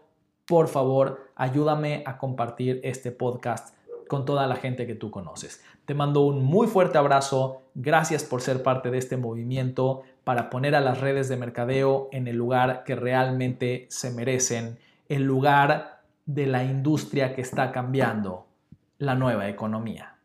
por 0.47 0.68
favor, 0.68 1.31
ayúdame 1.35 2.03
a 2.07 2.18
compartir 2.18 2.81
este 2.85 3.11
podcast 3.11 3.75
con 4.12 4.27
toda 4.27 4.46
la 4.46 4.57
gente 4.57 4.87
que 4.87 4.94
tú 4.94 5.11
conoces. 5.11 5.62
Te 5.87 5.94
mando 5.94 6.20
un 6.20 6.44
muy 6.44 6.66
fuerte 6.66 6.98
abrazo, 6.98 7.62
gracias 7.75 8.25
por 8.25 8.42
ser 8.42 8.62
parte 8.62 8.90
de 8.90 8.98
este 8.98 9.16
movimiento 9.16 10.03
para 10.22 10.51
poner 10.51 10.75
a 10.75 10.83
las 10.83 11.01
redes 11.01 11.31
de 11.31 11.38
mercadeo 11.38 12.11
en 12.12 12.29
el 12.29 12.37
lugar 12.37 12.85
que 12.85 12.94
realmente 12.94 13.87
se 13.88 14.11
merecen, 14.11 14.77
el 15.09 15.22
lugar 15.22 16.03
de 16.27 16.46
la 16.46 16.62
industria 16.62 17.35
que 17.35 17.40
está 17.40 17.72
cambiando, 17.72 18.44
la 18.98 19.14
nueva 19.14 19.48
economía. 19.48 20.18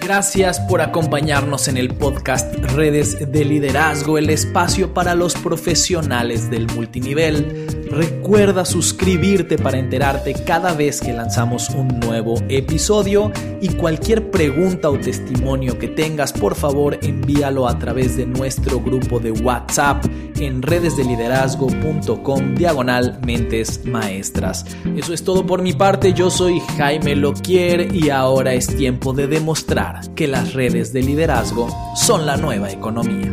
Gracias 0.00 0.58
por 0.58 0.80
acompañarnos 0.80 1.68
en 1.68 1.76
el 1.76 1.94
podcast 1.94 2.54
Redes 2.74 3.30
de 3.30 3.44
Liderazgo, 3.44 4.16
el 4.16 4.30
espacio 4.30 4.94
para 4.94 5.14
los 5.14 5.34
profesionales 5.34 6.50
del 6.50 6.66
multinivel. 6.74 7.79
Recuerda 7.90 8.64
suscribirte 8.64 9.58
para 9.58 9.76
enterarte 9.76 10.34
cada 10.34 10.74
vez 10.74 11.00
que 11.00 11.12
lanzamos 11.12 11.70
un 11.70 11.88
nuevo 11.98 12.36
episodio 12.48 13.32
y 13.60 13.68
cualquier 13.70 14.30
pregunta 14.30 14.88
o 14.90 14.98
testimonio 14.98 15.76
que 15.76 15.88
tengas, 15.88 16.32
por 16.32 16.54
favor 16.54 16.98
envíalo 17.02 17.66
a 17.66 17.80
través 17.80 18.16
de 18.16 18.26
nuestro 18.26 18.80
grupo 18.80 19.18
de 19.18 19.32
WhatsApp 19.32 20.04
en 20.38 20.62
redesdeliderazgo.com 20.62 22.54
diagonal 22.54 23.18
mentes 23.26 23.84
maestras. 23.84 24.64
Eso 24.96 25.12
es 25.12 25.24
todo 25.24 25.44
por 25.44 25.60
mi 25.60 25.72
parte, 25.72 26.12
yo 26.12 26.30
soy 26.30 26.60
Jaime 26.78 27.16
Loquier 27.16 27.92
y 27.92 28.10
ahora 28.10 28.54
es 28.54 28.68
tiempo 28.68 29.12
de 29.12 29.26
demostrar 29.26 30.14
que 30.14 30.28
las 30.28 30.54
redes 30.54 30.92
de 30.92 31.02
liderazgo 31.02 31.68
son 31.96 32.24
la 32.24 32.36
nueva 32.36 32.70
economía. 32.70 33.32